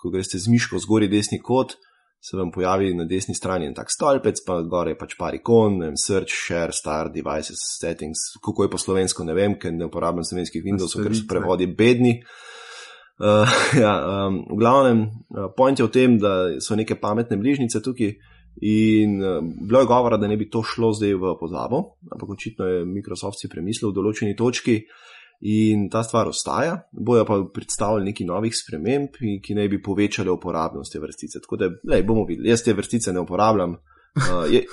[0.00, 1.76] ko greš z miško zgori desni kot,
[2.24, 5.78] se vam pojavi na desni strani en tak stolpec, pa gore je pač par ikon,
[6.00, 10.64] search, share, start, devices, settings, kako je po slovensko, ne vem, ker ne uporabljam slovenskih
[10.64, 12.22] Windowsov, ker so prevodi bedni.
[12.22, 12.46] Uh,
[13.84, 13.92] ja,
[14.28, 14.98] um, v glavnem,
[15.34, 18.14] uh, point je v tem, da so neke pametne bližnjice tukaj
[18.62, 22.66] in uh, bilo je govora, da ne bi to šlo zdaj v pozabo, ampak očitno
[22.66, 24.82] je Microsoft si premislil v določeni točki
[25.50, 26.88] in ta stvar ostaja.
[26.92, 31.42] Bojo pa predstavili neki novih sprememb, ki naj bi povečale uporabnost te vrstice.
[31.42, 33.76] Tako da, lej, bomo videli, jaz te vrstice ne uporabljam.
[34.18, 34.64] Uh, je,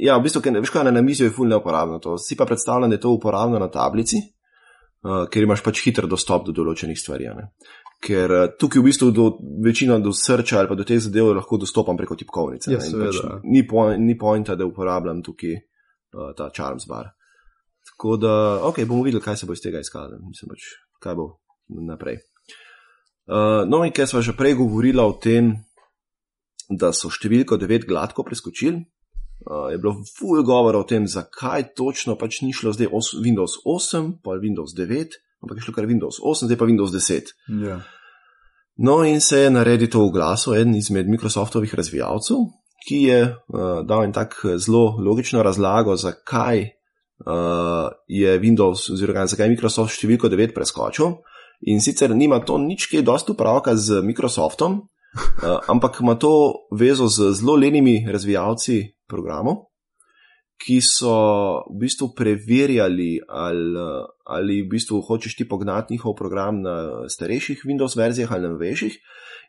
[0.00, 2.16] ja, v bistvu, veš kaj, na mizi je fulno uporabno to.
[2.18, 4.22] Si pa predstavljam, da je to uporabno na tablici,
[5.04, 7.28] uh, ker imaš pač hiter dostop do določenih stvari
[8.04, 9.26] ker uh, tukaj v bistvu do
[9.64, 12.72] večino do srča ali pa do teh zadev lahko dostopam preko tipkovnice.
[12.72, 17.12] Ja, pač ni, po, ni pointa, da uporabljam tukaj uh, ta Charms bar.
[17.84, 18.34] Tako da,
[18.68, 20.68] ok, bomo videli, kaj se bo iz tega izkazalo, mislim pač,
[21.04, 21.28] kaj bo
[21.84, 22.20] naprej.
[23.24, 25.54] Uh, no, in ker smo že prej govorili o tem,
[26.68, 28.82] da so številko 9 gladko preskočili,
[29.48, 33.60] uh, je bilo full govora o tem, zakaj točno pač ni šlo zdaj os, Windows
[33.64, 37.34] 8, pa Windows 9, ampak je šlo kar Windows 8, zdaj pa Windows 10.
[37.52, 37.84] Yeah.
[38.76, 42.48] No, in se je naredil to v glasu eden izmed Microsoftovih razvijalcev,
[42.88, 46.64] ki je uh, dal en tak zelo logično razlago, zakaj
[47.26, 51.20] uh, je Windows oziroma zakaj je Microsoft številko 9 preskočil.
[51.70, 57.06] In sicer nima to nič kaj dosti upravka z Microsoftom, uh, ampak ima to vezo
[57.06, 59.70] z zelo lenimi razvijalci programov,
[60.60, 61.14] ki so
[61.66, 63.74] v bistvu preverjali, ali,
[64.24, 68.98] ali v bistvu hočeš ti pognati njihov program na starejših Windows verzijah ali na novejših.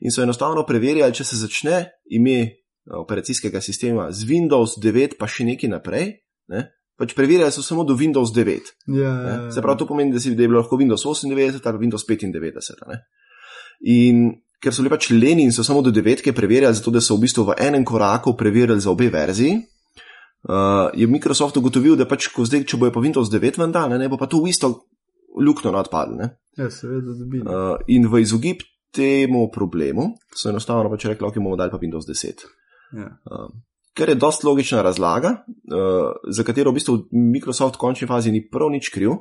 [0.01, 2.55] In so enostavno preverjali, če se začne ime eh,
[2.97, 6.09] operacijskega sistema z Windows 9, pa še nekaj naprej.
[6.51, 6.67] Ne?
[6.99, 8.73] Pač preverjali so samo do Windows 9.
[8.87, 9.51] Ja, ja, ja.
[9.51, 12.83] Se pravi, to pomeni, da, si, da je bilo lahko Windows 98 ali Windows 95.
[12.89, 12.99] Ne?
[13.91, 14.25] In
[14.63, 17.27] ker so bili pač leni in so samo do 9 preverjali, zato da so v
[17.27, 19.59] bistvu v enem koraku preverjali za obe verziji,
[20.49, 23.97] uh, je Microsoft ugotovil, da pač, ko zdaj, če bojo pa Windows 9 ven dan,
[23.99, 24.71] ne bo pa to v isto
[25.35, 26.29] luknjo odpadlo.
[26.57, 27.43] Ja, seveda, da bi.
[27.43, 28.63] Uh, in v izogib
[28.95, 32.45] temu problemu so enostavno pač rekli, ok, bomo dali pa Windows 10.
[32.95, 33.11] Ja.
[33.27, 33.49] Uh,
[33.95, 38.43] Ker je dost logična razlaga, uh, za katero v bistvu Microsoft v končni fazi ni
[38.43, 39.15] prav nič kriv.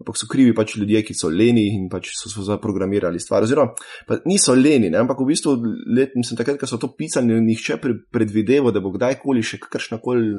[0.00, 3.44] Ampak so krivi pač ljudje, ki so leni in pač so, so zaprogramirali stvar.
[3.44, 3.74] Oziroma,
[4.24, 5.00] niso leni, ne?
[5.02, 5.54] ampak v bistvu,
[5.92, 10.30] let, mislim, takrat, ko so to pisali, nihče pre, predvideva, da bo kdajkoli še kakršnakoli,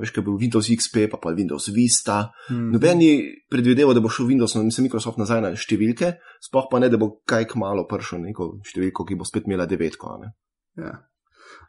[0.00, 2.30] veš, kaj bo Windows XP, pa pa Windows Vista.
[2.48, 2.70] Hmm.
[2.72, 3.10] Noben ni
[3.52, 7.12] predvideva, da bo šel Windows, mislim, Microsoft nazaj na številke, sploh pa ne, da bo
[7.28, 10.16] kaj kmalo prišel neko številko, ki bo spet imela devetko.
[10.80, 10.96] Ja.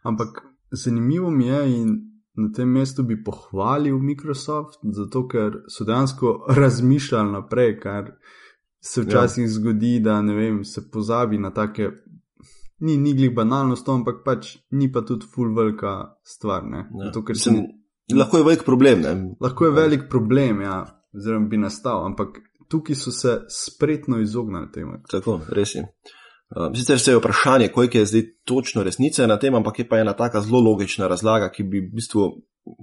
[0.07, 0.39] Ampak
[0.71, 1.91] zanimivo mi je in
[2.33, 8.13] na tem mestu bi pohvalil Microsoft, zato ker so dejansko razmišljali naprej, kar
[8.79, 9.49] se včasih ja.
[9.49, 11.91] zgodi, da vem, se pozabi na take.
[12.79, 16.63] Ni nigli banalnost, ampak pač ni pa tudi full velika stvar.
[16.65, 16.87] Ja.
[17.05, 17.59] Zato, Sem,
[18.09, 19.01] se, lahko je velik problem.
[19.01, 19.35] Ne?
[19.39, 20.79] Lahko je velik problem, ja,
[21.13, 22.39] oziroma bi nastal, ampak
[22.71, 24.97] tukaj so se spretno izognili temu.
[25.11, 25.85] Tako, res je.
[26.51, 29.97] Uh, sicer se je vprašanje, koliko je zdaj točno resnice na tem, ampak je pa
[29.97, 32.25] ena taka zelo logična razlaga, ki, v bistvu,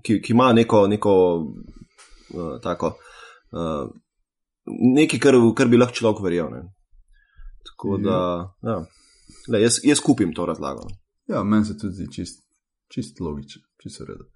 [0.05, 1.15] ki, ki ima neko, neko
[2.35, 2.95] uh, tako,
[3.53, 3.91] uh,
[4.97, 6.49] nekaj, kar, kar bi lahko človek verjel.
[6.55, 6.63] Ne.
[7.69, 8.17] Tako da,
[8.63, 8.79] ja.
[9.53, 10.89] Le, jaz, jaz kupim to razlago.
[11.29, 12.43] Ja, meni se tudi zdi čist,
[12.89, 14.31] čist logično, čisto redo.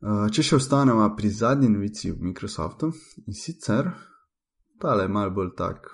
[0.00, 2.88] Uh, če še ostanemo pri zadnji novici v Microsoftu
[3.26, 3.92] in sicer,
[4.80, 5.92] tale je mal bolj tak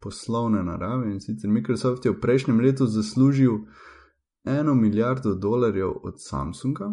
[0.00, 1.12] poslovne narave.
[1.12, 3.58] In sicer Microsoft je v prejšnjem letu zaslužil
[4.44, 6.92] eno milijardo dolarjev od Samsunga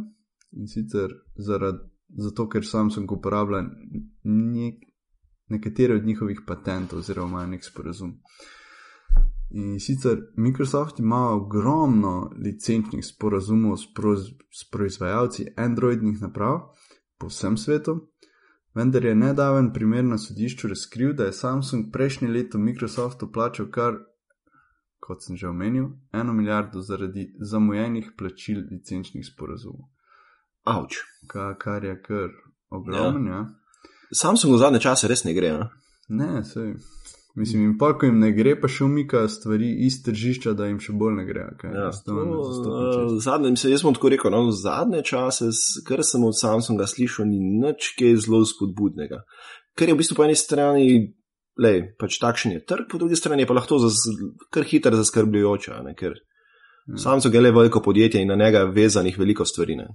[0.51, 1.79] in sicer zaradi,
[2.17, 3.63] zato, ker Samsung uporablja
[4.23, 4.75] nek,
[5.47, 8.19] nekatere od njihovih patentov oziroma nek sporazum.
[9.49, 14.19] In sicer Microsoft ima ogromno licenčnih sporazumov s, proz,
[14.51, 16.59] s proizvajalci Androidnih naprav
[17.17, 18.11] po vsem svetu,
[18.75, 23.99] vendar je nedaven primer na sodišču razkril, da je Samsung prejšnje leto Microsoftu plačal kar,
[24.99, 29.89] kot sem že omenil, eno milijardo zaradi zamujenih plačil licenčnih sporazumov.
[30.65, 30.97] Avč.
[31.27, 32.29] Ka, kar je kar
[32.69, 33.29] ogromno.
[33.29, 33.35] Ja.
[33.35, 33.45] Ja.
[34.13, 35.51] Samsung v zadnje čase res ne gre.
[36.09, 36.75] Ne, ne sej.
[37.35, 40.77] Mislim, in pa, ko jim ne gre, pa še umika stvari iz tržišča, da jim
[40.79, 41.49] še bolj ne gre.
[41.67, 45.49] Ja, zadnje, mislim, jaz sem tako rekel, no, zadnje čase,
[45.87, 49.25] kar sem od Samsunga slišal, ni nič kaj zelo spodbudnega.
[49.75, 50.85] Ker je v bistvu po eni strani,
[51.59, 53.99] lej, pač takšen je trg, po drugi strani je pa lahko zaz,
[54.55, 57.01] kar hiter zaskrbljujoča, ne, ker ja.
[57.03, 59.75] Samsung je le veliko podjetje in na njega je vezanih veliko stvari.
[59.81, 59.89] Ja.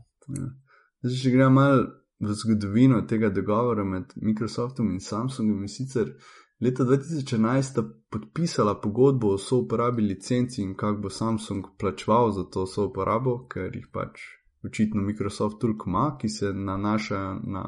[1.07, 1.89] Zdaj, če gremo malo
[2.21, 6.13] v zgodovino tega dogovora med Microsoftom in Samsungom, in sicer.
[6.61, 12.67] Leta 2011 sta podpisala pogodbo o souporabi licenci in kako bo Samsung plačeval za to
[12.67, 14.21] souporabo, ker jih pač
[14.69, 17.65] očitno Microsoft toliko ima, ki se nanašajo na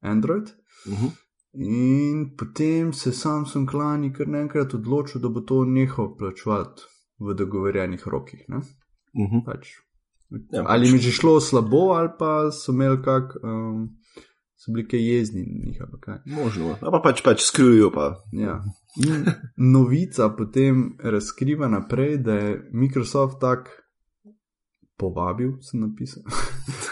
[0.00, 0.44] Android.
[0.86, 1.06] Uh mhm.
[1.06, 1.10] -huh.
[1.56, 6.82] In potem se Samsung lani kar naenkrat odločil, da bo to nehal plačevati
[7.18, 8.44] v dogovorjenih rokih.
[8.48, 8.64] Uh mhm.
[9.14, 9.44] -huh.
[9.46, 9.68] pač,
[10.52, 10.92] ja, ali pač.
[10.92, 13.36] mi je že šlo slabo, ali pa so imeli kak.
[13.42, 13.96] Um,
[14.64, 15.82] so bili kaj jezni na njih.
[16.24, 17.90] Možno, pa pač, pač skrivajo.
[18.32, 18.62] Ja.
[19.56, 23.68] Novica potem razkriva naprej, da je Microsoft tak
[24.96, 26.22] povabil, sem napisal,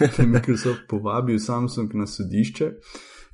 [0.01, 2.71] da je Microsoft povabil Samsung na sodišče,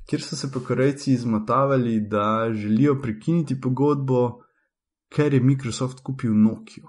[0.09, 4.39] kjer so se pa korejci izmotavali, da želijo prekiniti pogodbo,
[5.11, 6.87] ker je Microsoft kupil Nokia.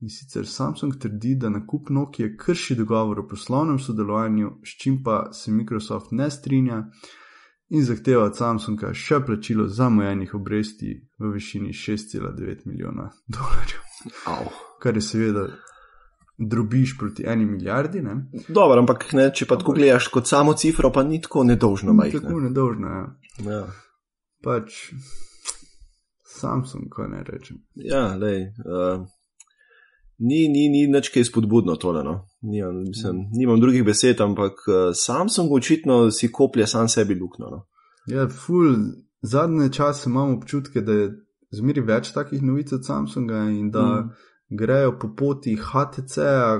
[0.00, 5.32] In sicer Samsung trdi, da nakup Nokia krši dogovor o poslovnem sodelovanju, s čim pa
[5.32, 6.84] se Microsoft ne strinja
[7.68, 13.82] in zahteva od Samsunga še plačilo zamujenih obresti v višini 6,9 milijona dolarjev.
[14.30, 14.46] Au.
[14.78, 15.48] Kar je seveda
[16.38, 18.02] drobiš proti eni milijardi.
[18.02, 18.16] Ne?
[18.48, 22.22] Dobro, ampak ne, če pa tako gledaš kot samo cifro, pa ni tako nedožno majhno.
[22.22, 23.04] Tako nedožno, ja.
[23.50, 23.60] ja.
[24.46, 24.78] Pač
[26.38, 27.64] Samsung, ko ne rečem.
[27.74, 28.52] Ja, lej.
[28.62, 29.08] Uh
[30.18, 32.02] ni, ni, ni nič kaj spodbudno tole.
[32.04, 32.20] No.
[32.40, 33.30] Nimam, mislim, mm.
[33.32, 37.50] nimam drugih besed, ampak uh, sam sem očitno si koplje sam sebi luknjo.
[37.50, 37.66] No.
[38.06, 38.74] Ja, ful,
[39.22, 41.10] zadnje čase imamo občutke, da je
[41.50, 44.10] zmeri več takih novic od Samsunga in da mm.
[44.58, 46.58] grejo po poti HTC-a,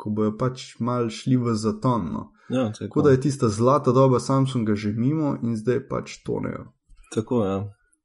[0.00, 2.06] ko bojo pač mal šli v zaton.
[2.12, 2.30] No.
[2.50, 6.70] Ja, tako da je tista zlata doba Samsunga že mimo in zdaj pač tonejo.
[7.14, 7.50] Tako je.
[7.50, 7.60] Ja.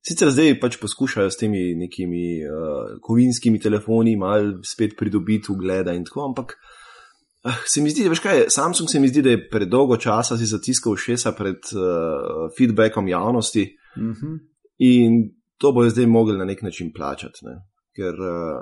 [0.06, 6.04] Sicer zdaj pač poskušajo s temi nekimi uh, kovinskimi telefoni malo spet pridobiti ugleda in
[6.06, 9.98] tako, ampak uh, se mi zdi, veš kaj, Samsung se mi zdi, da je predolgo
[9.98, 14.14] časa si zatiskal šesa pred uh, feedbackom javnosti uh mhm.
[14.14, 14.38] -huh.
[14.78, 15.24] in
[15.58, 17.56] to bojo zdaj mogli na nek način plačati, ne?
[17.96, 18.62] ker uh,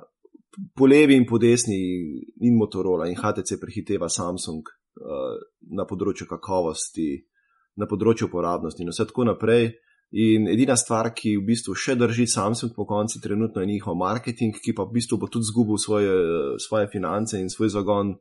[0.76, 1.76] po levi in po desni
[2.40, 5.36] in Motorola in HTC prehiteva Samsung uh,
[5.78, 7.26] na področju kakovosti,
[7.76, 9.72] na področju uporabnosti in vse tako naprej.
[10.14, 14.54] In edina stvar, ki v bistvu še drži Samsung po konci, trenutno je njihov marketing,
[14.54, 16.14] ki pa v bistvu bo tudi zgubil svoje,
[16.62, 18.14] svoje finance in svoj zagon.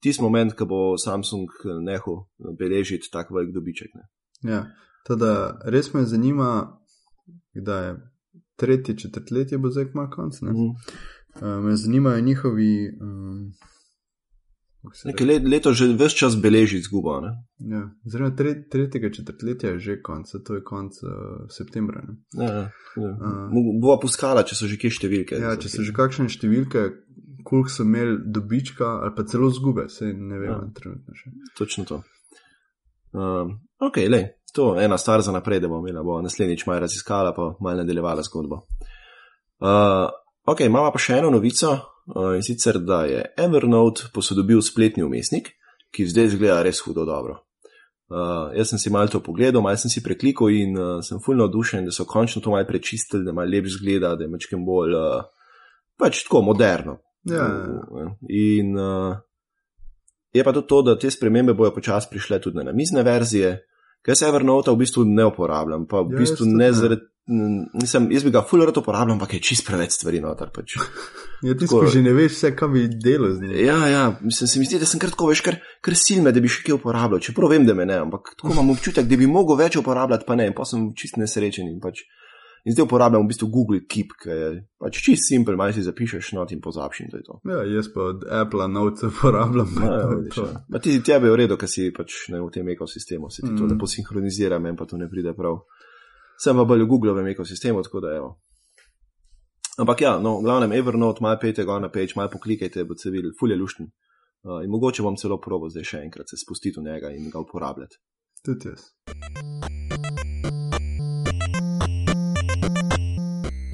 [0.00, 1.50] Tisti moment, ko bo Samsung
[1.82, 2.22] nehal
[2.58, 3.90] beležiti tako velik dobiček.
[3.98, 4.06] Ne.
[4.46, 4.60] Ja,
[5.08, 6.78] teda res me zanima,
[7.58, 7.98] kdaj je
[8.60, 10.40] tretje četrtletje, bo zdaj kmalo konc.
[10.46, 10.54] Ne?
[10.54, 10.70] Mhm.
[11.40, 12.70] Uh, me zanimajo njihovi.
[13.00, 13.50] Um,
[15.04, 17.18] Nekaj let, leto že ves čas beleži izgubo.
[17.60, 21.10] Ja, zelo tre, tretjega četrtletja je že konc, to je konc uh,
[21.52, 22.00] septembra.
[22.00, 22.16] Ne?
[22.46, 22.64] Ja, ja,
[22.96, 23.34] ja.
[23.80, 25.36] Bova poskala, če so že kje številke.
[25.42, 26.86] Ja, če so že kakšne številke,
[27.44, 30.58] koliko so imeli dobička ali pa celo zgube, se ne vem, Ja.
[30.72, 31.28] trenutno še.
[31.60, 32.00] Točno to.
[33.12, 36.86] Um, ok, le, to je ena stvar za naprej, da bomo imeli, bo naslednjič malo
[36.86, 38.64] raziskala, pa malo nadaljevala zgodbo.
[39.60, 40.08] Uh,
[40.48, 41.80] ok, imamo pa še eno novico uh,
[42.36, 45.52] in sicer, da je Evernote posodobil spletni umestnik,
[45.94, 47.40] ki zdaj izgleda res hudo dobro.
[48.10, 51.44] Uh, jaz sem si malo to pogledal, malo sem si preklikal in uh, sem fulno
[51.46, 54.96] navdušen, da so končno to malo prečistili, da malo lepš zgleda, da je mačkem bolj
[54.98, 55.20] uh,
[55.98, 56.98] pač tako moderno.
[57.30, 59.14] Ja, Uh, In uh,
[60.32, 63.58] je pa tudi to, da te spremembe bojo počasi prišle tudi na namizne verzije,
[64.04, 65.86] ker se Evernote v bistvu ne uporabljam.
[65.86, 67.06] Pa v Ja, bistvu ne zaradi.
[67.30, 70.48] Nisem, jaz bi ga full rad uporabljal, ampak je čist preveč stvari noter.
[70.50, 70.74] Pač.
[71.46, 73.52] ja ti tako- si že ne veš, vse, kaj bi delal z njim.
[73.66, 76.40] Ja, ja, mislim, se mi zdi, da sem kar tako veš, kar, kar silme, da
[76.42, 77.20] bi še kaj uporabljal.
[77.22, 80.34] Čeprav vem, da me ne, ampak tako imam občutek, da bi mogel več uporabljati, pa
[80.34, 81.70] ne, in pa sem čist nesrečen.
[81.70, 82.02] In, pač,
[82.64, 84.48] in zdaj uporabljam v bistvu Google Keep, ki je
[84.78, 87.38] pač čist simpel, malo si zapišeš not in pozabiš in to je to.
[87.48, 89.70] Ja, jaz pa od Apple Note uporabljam.
[89.80, 90.46] Ja, to je vidiš, to.
[90.46, 90.60] ja.
[90.68, 93.48] Ma ti tebe je v redu, ker si pač ne, v tem ekosistemu, se ti
[93.56, 93.72] to Mm.
[93.72, 95.62] lepo sinhronizira, meni pa to ne pride prav.
[96.40, 98.30] Sem pa bolj v Googlovem ekosistemu, tako da evo.
[99.80, 103.10] Ampak ja, no, v glavnem Evernote, malo pejte ga na page, malo poklikajte, bo se
[103.10, 103.86] videl, fulje lušten.
[104.42, 107.40] Uh, in mogoče bom celo probo zdaj še enkrat se spustiti v njega in ga
[107.40, 107.96] uporabljati.
[108.44, 108.88] Tudi jaz.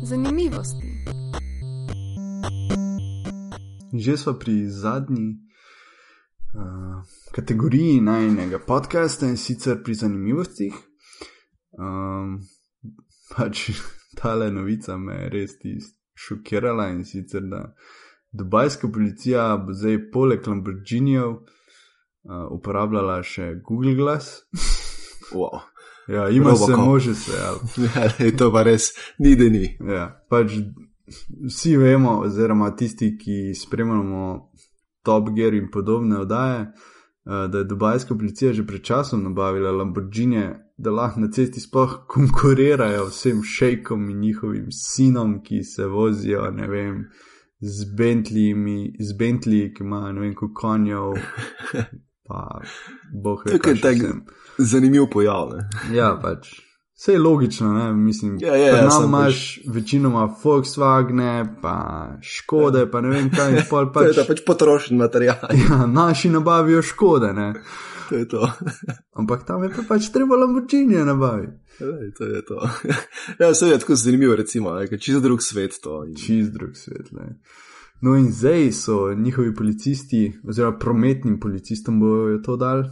[0.07, 0.86] Zanimivosti.
[3.92, 5.34] Že smo pri zadnji
[6.54, 7.02] uh,
[7.34, 10.74] kategoriji najnega podcasta in sicer pri zanimivostih.
[11.74, 12.38] Um,
[13.34, 13.70] pač
[14.22, 15.59] tale novica me je res
[16.14, 17.74] šokirala in sicer, da
[18.32, 24.38] dubajska policija bo zdaj poleg Lamborghinijev uh, uporabljala še Google Glass.
[25.34, 25.59] Wow.
[26.09, 27.14] Ja, ima Robocop.
[27.14, 27.59] se, ali
[27.96, 29.76] Ja, lej, to pa res ni, da ni.
[29.80, 30.52] Ja, pač
[31.46, 34.50] vsi vemo, oziroma tisti, ki spremljamo
[35.02, 40.44] Top Gear in podobne oddaje, eh, da je dubajska policija že pred časom nabavila Lamborghini,
[40.78, 46.66] da lahko na cesti sploh konkurirajo vsem šejkom in njihovim sinom, ki se vozijo, ne
[46.68, 47.04] vem.
[47.61, 51.14] Z Bentleymi, z Bentley, ki ima ne vem, koliko konjev,
[52.28, 52.61] pa
[53.22, 54.20] boh ve, Tukaj kaj še tak- vsem.
[54.59, 55.50] Zanimiv pojav.
[55.57, 55.96] Ne?
[55.96, 56.66] Ja, pač.
[56.96, 57.92] Vse je logično, ne?
[57.92, 58.38] mislim.
[58.40, 64.02] Ja, ja, ja, samo imaš večinoma Volkswagne, pa škode, pa ne vem kaj, pol To
[64.02, 64.26] je pač.
[64.28, 65.36] pač potrošen material.
[65.68, 67.52] Ja, naši nabavijo škode, ne?
[68.09, 68.48] To je to.
[69.18, 71.52] ampak tam je pa pač treba Lamborghini nabaviti.
[71.80, 72.68] Lej, to je to.
[73.38, 76.04] Ja, vse je tako zanimivo, recimo, ne, ker čisto drug svet to.
[76.09, 76.14] In...
[76.16, 77.12] Čist drug svet.
[77.12, 77.34] Ne?
[78.00, 82.84] No, in zdaj so njihovi policisti, oziroma prometnim policistom, bojo to dal,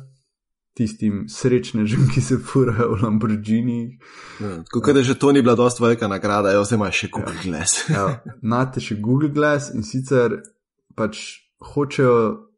[0.74, 3.98] tistim srečnežem, ki se furajo v Lamborghini.
[4.40, 7.08] Ja, tako kot da že to ni bila dost velika nagrada, jo zdaj imaš še
[7.12, 7.84] Google Glass.
[7.94, 8.08] Ja,
[8.42, 10.40] Nate še Google Glass in sicer
[10.94, 11.22] pač
[11.74, 12.50] hočejo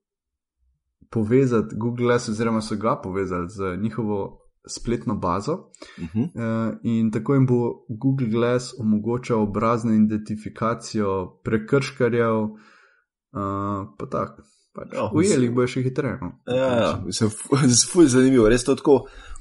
[1.11, 5.71] povezati Google Glass, oziroma so ga povezali z njihovo spletno bazo.
[5.99, 6.23] Mhm.
[6.35, 14.43] eh, In tako jim bo Google Glass omogočal obrazno identifikacijo prekrškarjev, eh, pa tako.
[14.77, 16.19] Pač, Ja, Ujeli bojo še hitreje.
[16.21, 16.33] No.
[16.47, 17.31] Ja, ja, mislim,
[17.93, 18.99] ful zanimivo, res to tako,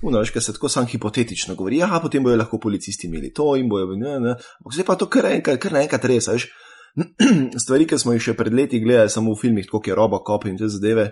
[0.07, 3.67] unoš, ker se tako sam hipotetično govori, ja, potem bojo lahko policisti imeli to in
[3.71, 6.47] bojo, ne, ne, ampak zdaj pa to kar enkrat, kar naenkrat res, veš.
[7.65, 10.55] Stvari, ki smo jih še pred leti gledali samo v filmih, kot je Robocop in
[10.59, 11.11] te zadeve,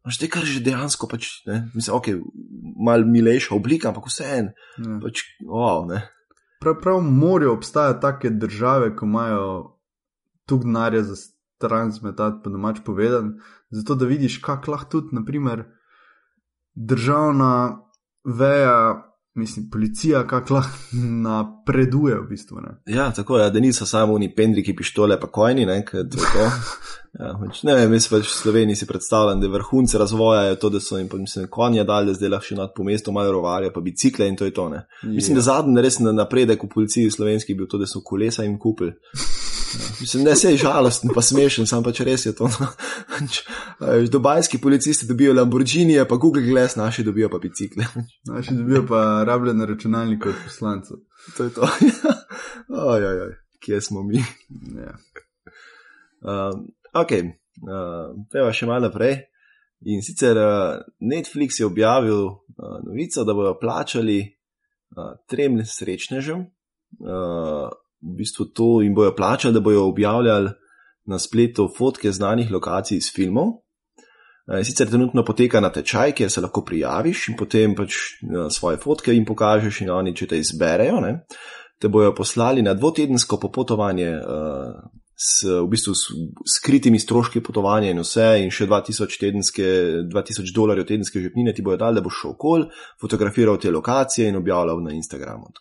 [0.00, 2.06] Až te kar že dejansko, pač, ne, mislim, ok,
[2.80, 4.96] mal milejša oblika, ampak vseeno, Ja.
[5.02, 6.06] pač, wow, ne.
[6.64, 9.44] Prav, prav morajo obstajati take države, ko imajo
[10.48, 11.16] tu denarja za
[11.60, 13.34] stran zmetati, po domač povedan,
[13.70, 15.64] zato da vidiš, kako lahko tudi, naprimer,
[16.74, 17.78] državna
[18.24, 20.78] veja, mislim, policija, kako lahko
[21.28, 22.60] napreduje v bistvu.
[22.60, 22.94] Ne.
[22.94, 26.18] Ja, tako je, da niso samo oni pendriki, pištole, pa kojni, ne, ker to.
[27.10, 30.68] Ja, pač, ne vem, jaz pač v Sloveniji si predstavljam, da vrhunce razvoja je to,
[30.70, 33.32] da so jim pa, mislim, konje dali, da zdaj lahko še nad po mestu malo
[33.34, 34.68] rovarja, pa bicikle in to je to.
[34.70, 34.84] Ne.
[35.02, 38.46] Mislim, da zadnji res na- napredek v policiji slovenski je bil to, da so kolesa
[38.46, 38.94] jim kupili.
[40.00, 42.48] Mislim, ne se je žalosten, pa smešen, sam pač res je to.
[42.50, 42.68] No.
[43.10, 43.40] Pač,
[43.80, 47.86] veš, Dubajski policisti dobijo Lamborghinije, pa Google Glass, naši dobijo pa bicikle.
[48.32, 50.96] Naši dobijo pa rabljene računalnike od poslancev.
[51.36, 51.68] To je to.
[52.90, 54.22] Oj, oj, oj, kje smo mi?
[54.76, 54.94] Ja.
[56.20, 59.16] Um, ok, uh, peva še malo naprej.
[59.90, 66.44] In sicer uh, Netflix je objavil uh, novico, da bodo plačali uh, trem srečnežem,
[67.00, 67.70] uh,
[68.02, 70.50] v bistvu to jim bojo plačali, da bojo objavljali
[71.06, 73.46] na spletu fotke znanih lokacij iz filmov.
[73.46, 79.12] Uh, sicer trenutno poteka natečaj, kjer se lahko prijaviš in potem pač uh, svoje fotke
[79.14, 81.20] jim pokažeš, in oni, če te izberejo, ne,
[81.80, 84.74] te bojo poslali na dvotedensko popotovanje uh,
[85.20, 86.14] s v bistvu s
[86.48, 89.66] skritimi stroški potovanja in vse, in še 2000, tedenske,
[90.08, 92.64] 2000 dolarjev tedenske žepnine ti bojo dali, da boš šel okol,
[93.00, 95.52] fotografiral te lokacije in objavljal na Instagramu.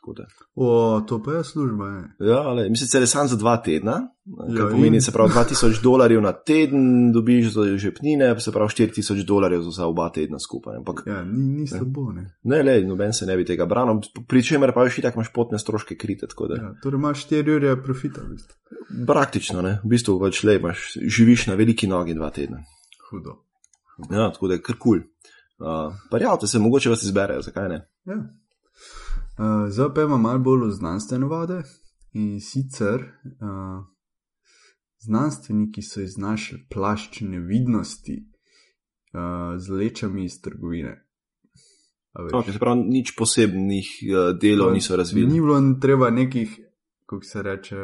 [0.56, 1.90] O, to pa je služba.
[1.90, 2.32] Je.
[2.32, 4.00] Ja, ale, mislim, da je samo za dva tedna,
[4.38, 8.70] kar Ja, pomeni, in- se pravi, 2000 dolarjev na teden dobiš za žepnine, se pravi
[8.70, 10.78] 4000 dolarjev za oba tedna skupaj.
[10.78, 12.12] Ampak Ja, ni, ni slabo.
[12.12, 12.28] Ne?
[12.44, 15.60] ne, le, noben se ne bi tega branil, pri čemer pa še tako imaš potne
[15.60, 16.28] stroške krite.
[16.58, 18.22] Ja, torej imaš 4 ure profita.
[18.22, 18.56] v bistvu.
[19.08, 22.64] Praktično, ne, v bistvu pač le imaš, živiš na veliki nogi dva tedna.
[23.10, 23.40] Hudo.
[24.12, 25.00] Ja, tako da je kar kul.
[25.00, 25.08] Cool.
[25.60, 27.82] Uh, Prijavite se, mogoče vas izberejo, zakaj ne?
[28.06, 28.16] Ja.
[29.40, 31.64] Uh, zdaj pa imamo malo bolj znanstvene vode
[32.14, 33.02] in sicer
[33.44, 33.84] uh,
[35.00, 41.06] znanstveniki so iznašli plašč nevidnosti uh, z lečami iz trgovine.
[42.14, 45.28] Okay, se pravi, nič posebnih uh, delov niso razvili.
[45.28, 46.60] Ni bilo treba nekih,
[47.06, 47.76] kako se reče,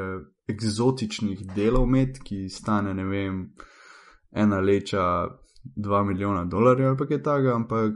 [0.47, 3.53] eksotičnih delov imeti, ki stane, ne vem,
[4.32, 5.28] ena leča
[5.76, 7.93] 2 milijona dolarjev ali pa kaj takega, ampak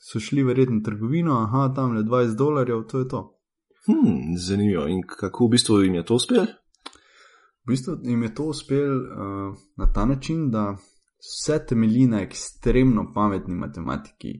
[0.00, 3.20] so šli verjetno v trgovino, aha, tam le 20 dolarjev, to je to.
[3.86, 4.86] Hmm, zanimivo.
[4.88, 6.46] In kako v bistvu jim je to uspelo?
[7.64, 10.76] V bistvu jim je to uspelo uh, na ta način, da
[11.20, 14.32] vse temelji na ekstremno pametni matematiki,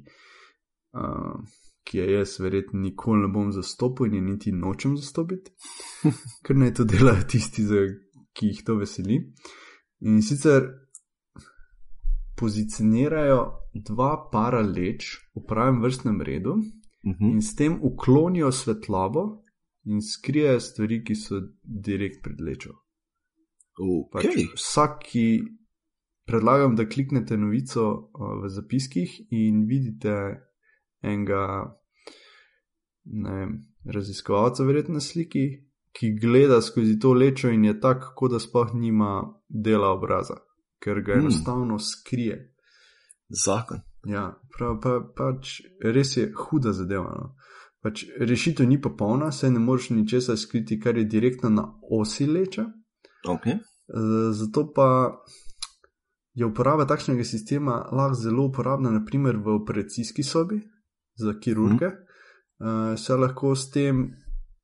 [0.93, 1.41] uh,
[1.85, 5.53] ki je jaz verjetno nikoli ne bom zastopil in je niti nočem zastopiti,
[6.47, 7.85] ker naj to delajo tisti, za,
[8.33, 9.21] ki jih to veseli.
[10.01, 10.71] In sicer
[12.41, 13.41] pozicionirajo
[13.75, 16.57] dva para leč v pravem vrstnem redu
[17.05, 17.33] Uh -huh.
[17.33, 19.43] in s tem uklonijo svetlobo
[19.85, 22.71] in skrijejo stvari, ki so direkt pred lečo.
[24.13, 24.47] Pač Okay.
[24.55, 25.25] Vsak, ki
[26.29, 30.15] predlagam, da kliknete novico v zapiskih in vidite
[31.03, 31.75] enega
[33.05, 35.45] ne vem, raziskovalca, verjetno na sliki,
[35.93, 40.37] ki gleda skozi to lečo in je tako, kot da sploh nima dela obraza,
[40.79, 41.21] ker ga Hmm.
[41.21, 42.55] enostavno skrije.
[43.45, 43.81] Zakon.
[44.07, 47.11] Ja, prav, pa, pač res je huda zadeva.
[47.15, 47.35] No.
[47.83, 52.67] Pač rešitev ni popolna, saj ne moreš ničesar skriti, kar je direktno na osi leča.
[53.29, 53.53] Okay.
[53.53, 55.19] Eh, Zato pa
[56.35, 60.61] je uporaba takšnega sistema lahko zelo uporabna, naprimer v operacijski sobi
[61.19, 62.97] za kirurge, mm.
[62.97, 64.13] saj lahko s tem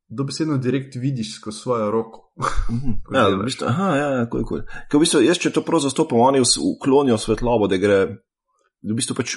[0.09, 2.23] dobesedno direkt vidiš skozi svojo roko.
[2.71, 2.93] Mhm.
[3.15, 4.63] Ja, v bistvu, aha, ja, ja, kul, kul.
[4.91, 7.99] Ker v bistvu, jaz, če to prav zastopam, oni uklonijo svetlobo, da gre
[8.83, 9.37] v bistvu pač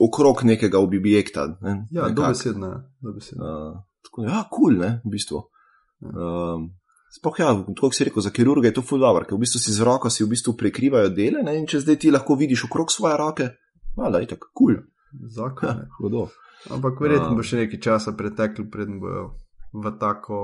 [0.00, 1.46] okrog nekega objekta.
[1.64, 2.66] Ne, Ja, dobesedno.
[2.66, 3.44] je, dobesedno.
[3.44, 5.42] Uh, tako, ja, kul, cool, ne, v bistvu.
[6.04, 6.12] Ja.
[6.12, 6.68] Um,
[7.10, 7.50] Sploh ja,
[7.80, 10.10] kot si rekel, za kirurge je to ful dobro, ker v bistvu si z roko
[10.10, 13.48] si v bistvu prekrivajo dele ne, in če zdaj ti lahko vidiš okrog svoje roke,
[13.98, 14.78] malo je tako kul.
[15.34, 15.68] Zakon.
[15.68, 16.28] Ja, hudo.
[16.70, 17.36] Ampak verjetno A.
[17.38, 19.26] bo še nekaj časa preteklo, preden bojo
[19.74, 20.40] v tako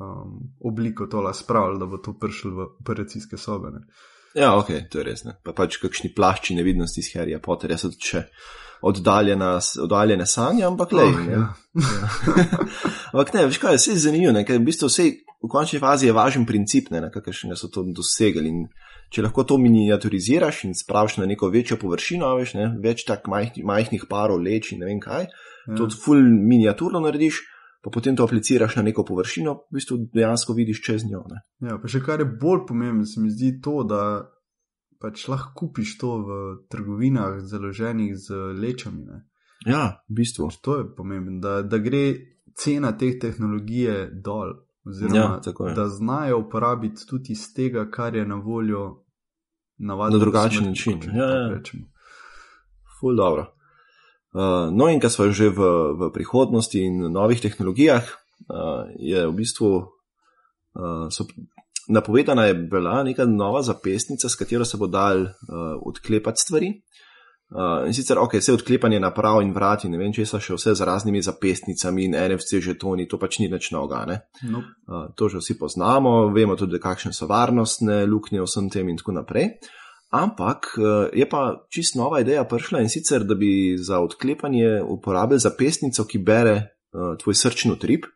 [0.00, 3.72] um, obliko tola spravili, da bo to prišlo v operacijske sobe.
[3.72, 3.84] Ne.
[4.34, 5.24] Ja, ok, to je res.
[5.24, 5.36] Ne.
[5.44, 8.24] Pa pač kakšni plašči nevidnosti iz Harryja Potterja so tudi še
[8.86, 11.08] oddaljena, oddaljene sanje, ampak le.
[11.08, 11.42] Oh, ja.
[13.12, 15.08] Ampak ne, veš kaj, vse je zanimivo, ker v bistvu vse
[15.42, 18.48] v končni fazi je važen princip, ne, na kakršnega so to dosegli.
[18.48, 18.66] In
[19.10, 23.64] če lahko to miniaturiziraš in spraviš na neko večjo površino, veš, ne, več tak majhnih,
[23.64, 25.26] majhnih parov leč in ne vem kaj,
[25.68, 25.74] Ja.
[25.76, 27.42] to ful miniaturno narediš,
[27.84, 31.20] pa potem to apliciraš na neko površino, v bistvu dejansko vidiš čez njo.
[31.28, 31.40] Ne.
[31.68, 34.24] Ja, pa še kar je bolj pomembno, se mi zdi to, da
[35.00, 36.38] pač lahko kupiš to v
[36.72, 39.04] trgovinah, založenih z lečami.
[39.04, 39.22] Ne.
[39.68, 40.48] Ja, v bistvu.
[40.48, 42.04] Pač To je pomembno, da, da gre
[42.56, 44.56] cena te tehnologije dol.
[44.84, 49.04] Oziroma, Ja, da znajo uporabiti tudi iz tega, kar je na voljo
[49.78, 50.18] navadno.
[50.18, 51.60] Na drugačen način, ja, ja.
[53.00, 53.54] Ful dobro.
[54.32, 59.32] Uh, no, in kar smo že v, v prihodnosti in novih tehnologijah, uh, je v
[59.32, 61.26] bistvu uh, so,
[61.88, 65.32] napovedana je bila neka nova zapestnica, s katero se bo dal uh,
[65.82, 66.72] odklepati stvari.
[67.50, 70.54] Uh, in sicer, ok, vse odklepanje naprav in vrat in ne vem, če so še
[70.54, 74.04] vse z raznimi zapestnicami in NFC žetoni, to pač ni več noga.
[74.06, 74.20] Ne?
[74.46, 78.96] No, Uh, to že vsi poznamo, vemo tudi, kakšne so varnostne luknje vsem tem in
[78.98, 79.52] tako naprej.
[80.10, 85.38] Ampak uh, je pa čist nova ideja prišla in sicer, da bi za odklepanje uporabili
[85.38, 88.06] zapestnico, ki bere uh, tvoj srčni utrip.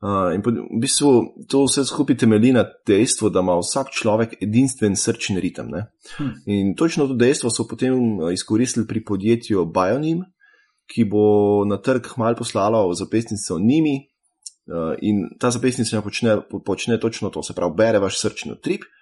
[0.00, 1.08] Uh, in v bistvu
[1.44, 5.68] to vse skupaj temelji na dejstvu, da ima vsak človek edinstven srčni ritem.
[5.68, 5.82] Ne?
[6.16, 6.30] Hm.
[6.46, 10.24] In točno to dejstvo so potem izkoristili pri podjetju Bionim,
[10.88, 14.10] ki bo na trg hmal poslalo zapestnico Nimi,
[14.70, 18.84] Uh, in ta zapestnica počne, po- počne točno to, se pravi, bere vaš srčni utrip
[18.84, 18.99] uh,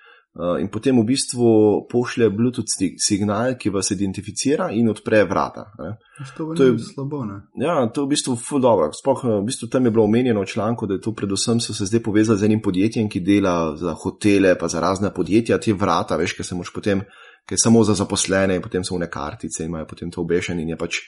[0.60, 1.48] in potem v bistvu
[1.90, 5.64] pošlje Bluetooth signal, ki vas identificira in odpre vrata.
[5.78, 5.96] Ne.
[6.36, 7.40] To, To je- slabo, ne?
[7.58, 8.92] Ja, to je v bistvu ful dobro.
[8.92, 11.74] Sploh eh, v bistvu tam je bilo omenjeno v članku, da je to predvsem so
[11.74, 15.72] se zdaj povezali z enim podjetjem, ki dela za hotele, pa za razne podjetja, te
[15.72, 17.00] vrata, veš, ker se moš potem,
[17.48, 20.60] ker je samo za zaposlene in potem so vne kartice in imajo potem to obešen
[20.60, 21.00] in je pač.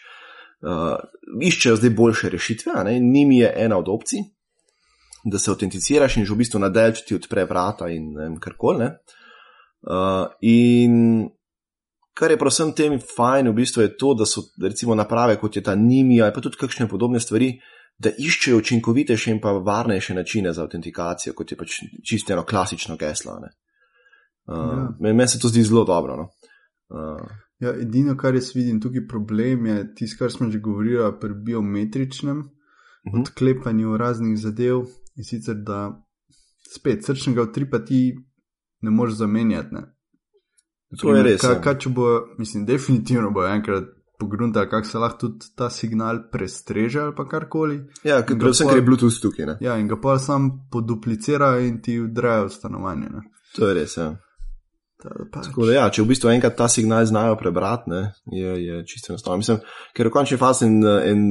[0.60, 0.98] Uh,
[1.40, 2.96] iščejo zdaj boljše rešitve, ne?
[2.96, 4.20] in njimi je ena od opcij,
[5.24, 8.78] da se autenticiraš in že v bistvu nadelč ti odpre vrata in vem, karkoli.
[8.78, 8.96] ne.
[9.80, 11.28] Uh, in
[12.14, 15.62] kar je predvsem tem fajn, v bistvu je to, da so recimo naprave kot je
[15.62, 17.58] ta Nimi ali pa tudi kakšne podobne stvari,
[17.98, 21.70] da iščejo učinkovitejše in pa varnejše načine za autentikacijo, kot je pač
[22.04, 23.38] čisto eno klasično geslo.
[23.40, 23.48] ne.
[24.46, 24.88] Uh, Ja.
[25.00, 26.16] Meni men se to zdi zelo dobro.
[26.16, 26.28] No?
[26.88, 27.28] Uh,
[27.60, 32.38] Ja, edino, kar jaz vidim tukaj problem, je tisto, kar smo že govorili pri biometričnem
[33.06, 33.20] Mhm.
[33.20, 34.84] odklepanju raznih zadev.
[35.16, 35.90] In sicer, da
[36.70, 38.14] spet srčnega utripa ti
[38.80, 39.74] ne moreš zamenjati.
[39.74, 39.82] Ne?
[41.00, 41.60] To je res, Kaj, ja.
[41.60, 42.06] kaj če bo,
[42.38, 43.84] mislim, definitivno bo enkrat
[44.18, 47.76] pogruntali, kako se lahko tudi ta signal prestreže ali pa karkoli.
[48.04, 49.46] ja, predvsem, pol- ker je Bluetooth tukaj.
[49.46, 49.56] Ne?
[49.60, 53.08] Ja, in ga pa sam poduplicira in ti vdrejo v stanovanje.
[53.10, 53.22] Ne?
[53.56, 53.96] To je res.
[53.96, 54.10] Ja.
[55.02, 55.48] Pač.
[55.48, 58.00] Tako da, ja, če v bistvu enkrat ta signal znajo prebrati, ne,
[58.36, 59.40] je, je čisto enostavno.
[59.40, 59.60] Mislim,
[59.96, 61.22] ker v končni fazi en, en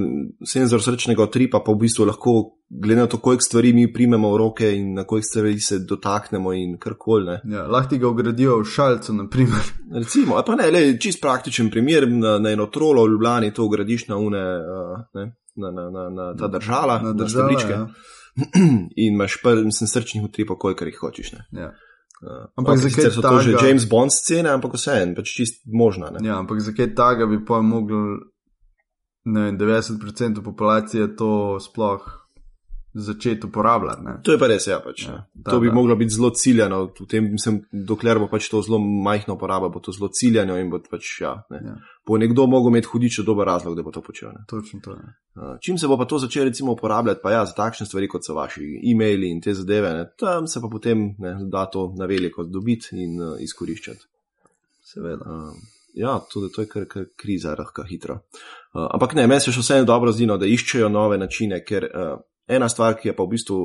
[0.48, 2.36] senzor srčnega utripa pa v bistvu lahko,
[2.70, 6.54] glede na to, koliko stvari mi primemo v roke in na koliko stvari se dotaknemo
[6.58, 7.26] in karkoli.
[7.26, 7.42] ne.
[7.56, 9.74] Ja, lahko ga ugradijo v šalcu, naprimer.
[10.02, 13.66] Recimo, ali pa ne, le čist praktičen primer, na, na eno trolo v Ljubljani to
[13.66, 17.74] ugradiš na une, uh, ne, na, na, na, na ta držala, na, na država, stebričke
[17.74, 17.88] ja.
[19.04, 21.32] in imaš prvi, mislim, srčnih utripov, kolikor jih hočeš.
[21.38, 21.46] Ne.
[21.62, 21.72] Ja.
[22.22, 25.32] Uh, Ampak ok, zakaj so to že takega- James Bond scene, ampak vse en, pač
[25.32, 26.12] čist možna.
[26.12, 26.20] Ne.
[26.28, 28.20] ja, ampak zakaj taga bi pa mogel,
[29.24, 32.19] ne vem, 90% populacije to sploh
[32.94, 34.02] začeti uporabljati.
[34.04, 34.14] Ne?
[34.24, 34.80] To je pa res, ja.
[34.84, 35.74] Pač, Ja, ja, da, to bi da.
[35.74, 36.80] moglo biti zelo ciljano,
[37.10, 40.80] tem, mislim, dokler bo pač to zelo majhna uporaba, bo to zelo ciljano in bo
[40.90, 41.62] pač, ja, ne.
[41.66, 41.76] Ja,
[42.08, 44.34] bo nekdo mogel imeti hudič dober razlog, da bo to počel.
[44.34, 44.46] Ne.
[44.50, 45.06] točno to je.
[45.36, 48.26] Uh, Čim se bo pa to začelo recimo uporabljati, pa ja, za takšne stvari, kot
[48.26, 52.06] so vaši e-maili in te zadeve, ne, tam se pa potem ne, da to na
[52.10, 54.08] veliko dobiti in uh, izkoriščati.
[54.84, 55.26] Seveda.
[55.26, 55.54] Uh,
[55.94, 58.24] ja, tudi to je kar, kar kriza, lahko hitro.
[58.74, 61.86] Uh, ampak ne, meni se še vseeno dobro zdi, no, da iščejo nove načine, ker
[61.90, 62.18] uh,
[62.50, 63.60] ena stvar, ki je pa v bistvu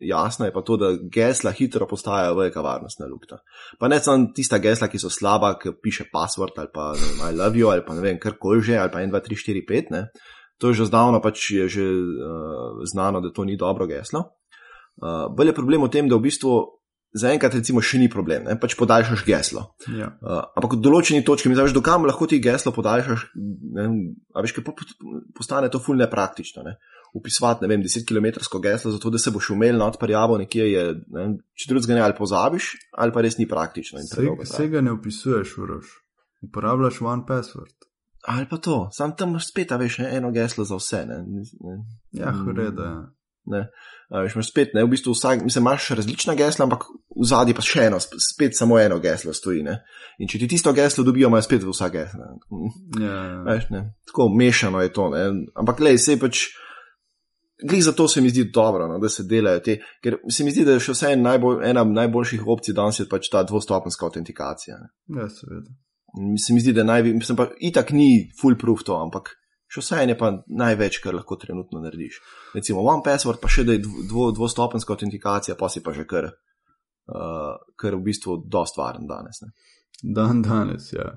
[0.00, 3.40] jasna, je pa to, da gesla hitro postajajo velika varnostna lukta.
[3.78, 7.36] Pa ne samo tista gesla, ki so slaba, ki piše password ali pa vem, I
[7.36, 9.90] love you ali pa ne vem, karkoli že, ali pa 1, 2, 3, 4, 5.
[9.90, 10.06] Ne.
[10.60, 14.36] To je že zdavno pač je že uh, znano, da to ni dobro geslo.
[15.00, 16.80] Uh, Bolj je problem v tem, da v bistvu
[17.16, 18.54] zaenkrat recimo še ni problem, ne?
[18.60, 19.74] pač podaljšaš geslo.
[19.88, 20.12] Ja.
[20.20, 23.24] Uh, ampak v določeni točki mi znaš, dokam lahko ti geslo podaljšaš,
[23.76, 23.86] ne,
[24.36, 26.62] a veš, kaj po- po- postane to ful nepraktično.
[26.62, 26.76] Ne?
[27.12, 28.26] Upisovati, ne vem, 10 km
[28.62, 32.14] geslo, zato da se boš umel nad prijavo nekje, je, ne, če drugega ne ali
[32.14, 33.98] pozabiš, ali pa res ni praktično.
[34.40, 35.86] Vsega ne opisuješ, urož.
[36.40, 37.74] Uporabljaš one password.
[38.22, 41.06] Ali pa to, sam tam imaš spet, a veš, ne, eno geslo za vse.
[41.06, 41.76] Ne, ne,
[42.12, 42.48] Ja, Mm.
[42.48, 42.82] ureda.
[42.84, 43.00] Ja.
[43.46, 43.60] ne.
[44.10, 47.54] A veš, imaš spet, ne, v bistvu vsak, mislim, imaš različna gesla, ampak v zadnji
[47.54, 49.62] pa še eno, sp- spet samo eno geslo stoji.
[49.62, 49.80] Ne?
[50.18, 52.26] In če ti tisto geslo dobijo, imajo spet vsa gesla.
[53.00, 55.08] Ja, Veš, ne, tako mešano je to.
[55.10, 55.24] Ne.
[55.56, 56.46] Ampak, le, se pač.
[57.62, 60.64] Glej, zato se mi zdi dobro, no, da se delajo te, ker se mi zdi,
[60.64, 64.78] da je še vse najbolj, ena najboljših opcij danes je pač ta dvostopenska autentikacija.
[64.80, 65.20] Ne.
[65.20, 65.76] ja, seveda.
[66.42, 69.34] Se mi zdi, da najvi, mislim pa itak ni foolproof to, ampak
[69.70, 72.18] še vse je pa največ, kar lahko trenutno narediš.
[72.54, 76.32] Recimo One Password, pa še da je dvo, dvostopenska autentikacija, pa si pa že kar,
[76.32, 79.44] uh, kar v bistvu dost varen danes.
[79.44, 79.54] Ne.
[80.02, 81.12] Dan danes, ja.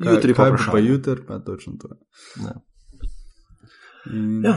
[0.00, 0.72] Jutri pa kaj vprašanje.
[0.72, 1.88] pa jutri, pa točno to.
[2.40, 2.56] Ja.
[4.08, 4.54] In Ja,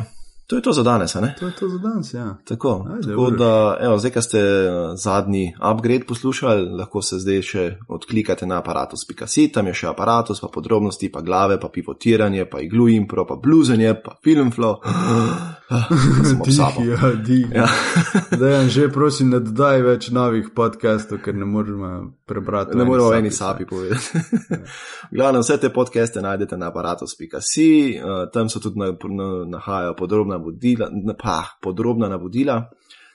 [0.54, 1.36] to je to za danes, a ne?
[1.40, 2.38] To je to za danes, ja.
[2.46, 7.42] Tako, Ajde, tako da, evo, zdaj, ko ste eh, zadnji upgrade poslušali, lahko se zdaj
[7.42, 12.62] še odklikate na aparatus.si, tam je še aparatus, pa podrobnosti, pa glave, pa pivotiranje, pa
[12.62, 14.78] iglu impro, pa bluzanje, pa filmflow.
[15.74, 15.88] Ah,
[16.24, 16.82] Smo Dih, sabo.
[16.86, 17.48] ja, dih.
[17.56, 17.66] Ja.
[18.40, 21.90] Dejan, že prosim, ne dodaj več novih podcastov, ker ne moremo
[22.30, 22.78] prebrati.
[22.78, 23.66] Ne v eni sapi.
[23.66, 24.22] povedati.
[25.16, 30.38] Glavno, vse te podcaste najdete na aparatus.si, uh, tam so tudi na, na, nahajajo podrobna,
[30.44, 32.70] vodila, na, pa, podrobna navodila,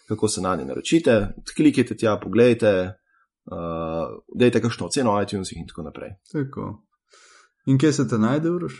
[0.08, 1.34] kako se na nje naročite.
[1.56, 2.92] Klikite tja, pogledajte,
[3.52, 6.10] uh, dajte kakšno oceno v iTunesih in tako naprej.
[6.32, 6.68] Tako.
[7.66, 8.78] In kje se te najde, Uroš?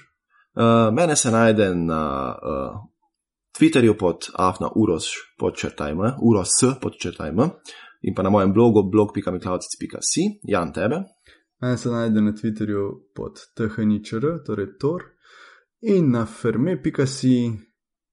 [0.55, 2.81] Uh, mene se najde na uh,
[3.59, 5.05] Twitterju pod afna uros
[5.39, 7.49] podčrtajme, uros podčrtajme
[8.03, 11.03] in pa na mojem blogu blog.miklaucic.si, Jan tebe.
[11.61, 15.03] Mene se najde na Twitterju pod thničr, torej Tor,
[15.81, 17.51] in na ferme.si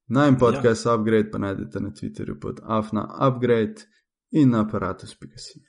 [0.07, 0.93] Najmen podcast ja.
[0.93, 3.75] Upgrade pa najdete na Twitterju pod afna upgrade
[4.31, 5.59] in na aparatus.si.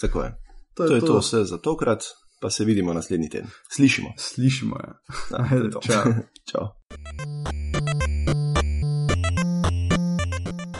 [0.00, 0.34] Tako je.
[0.74, 2.04] To je to, je to vse za tokrat,
[2.40, 3.50] pa se vidimo naslednji teden.
[3.72, 4.08] Slišimo.
[4.18, 5.00] Slišimo, ja.
[5.50, 6.12] Ajde, čau.
[6.50, 6.66] čau.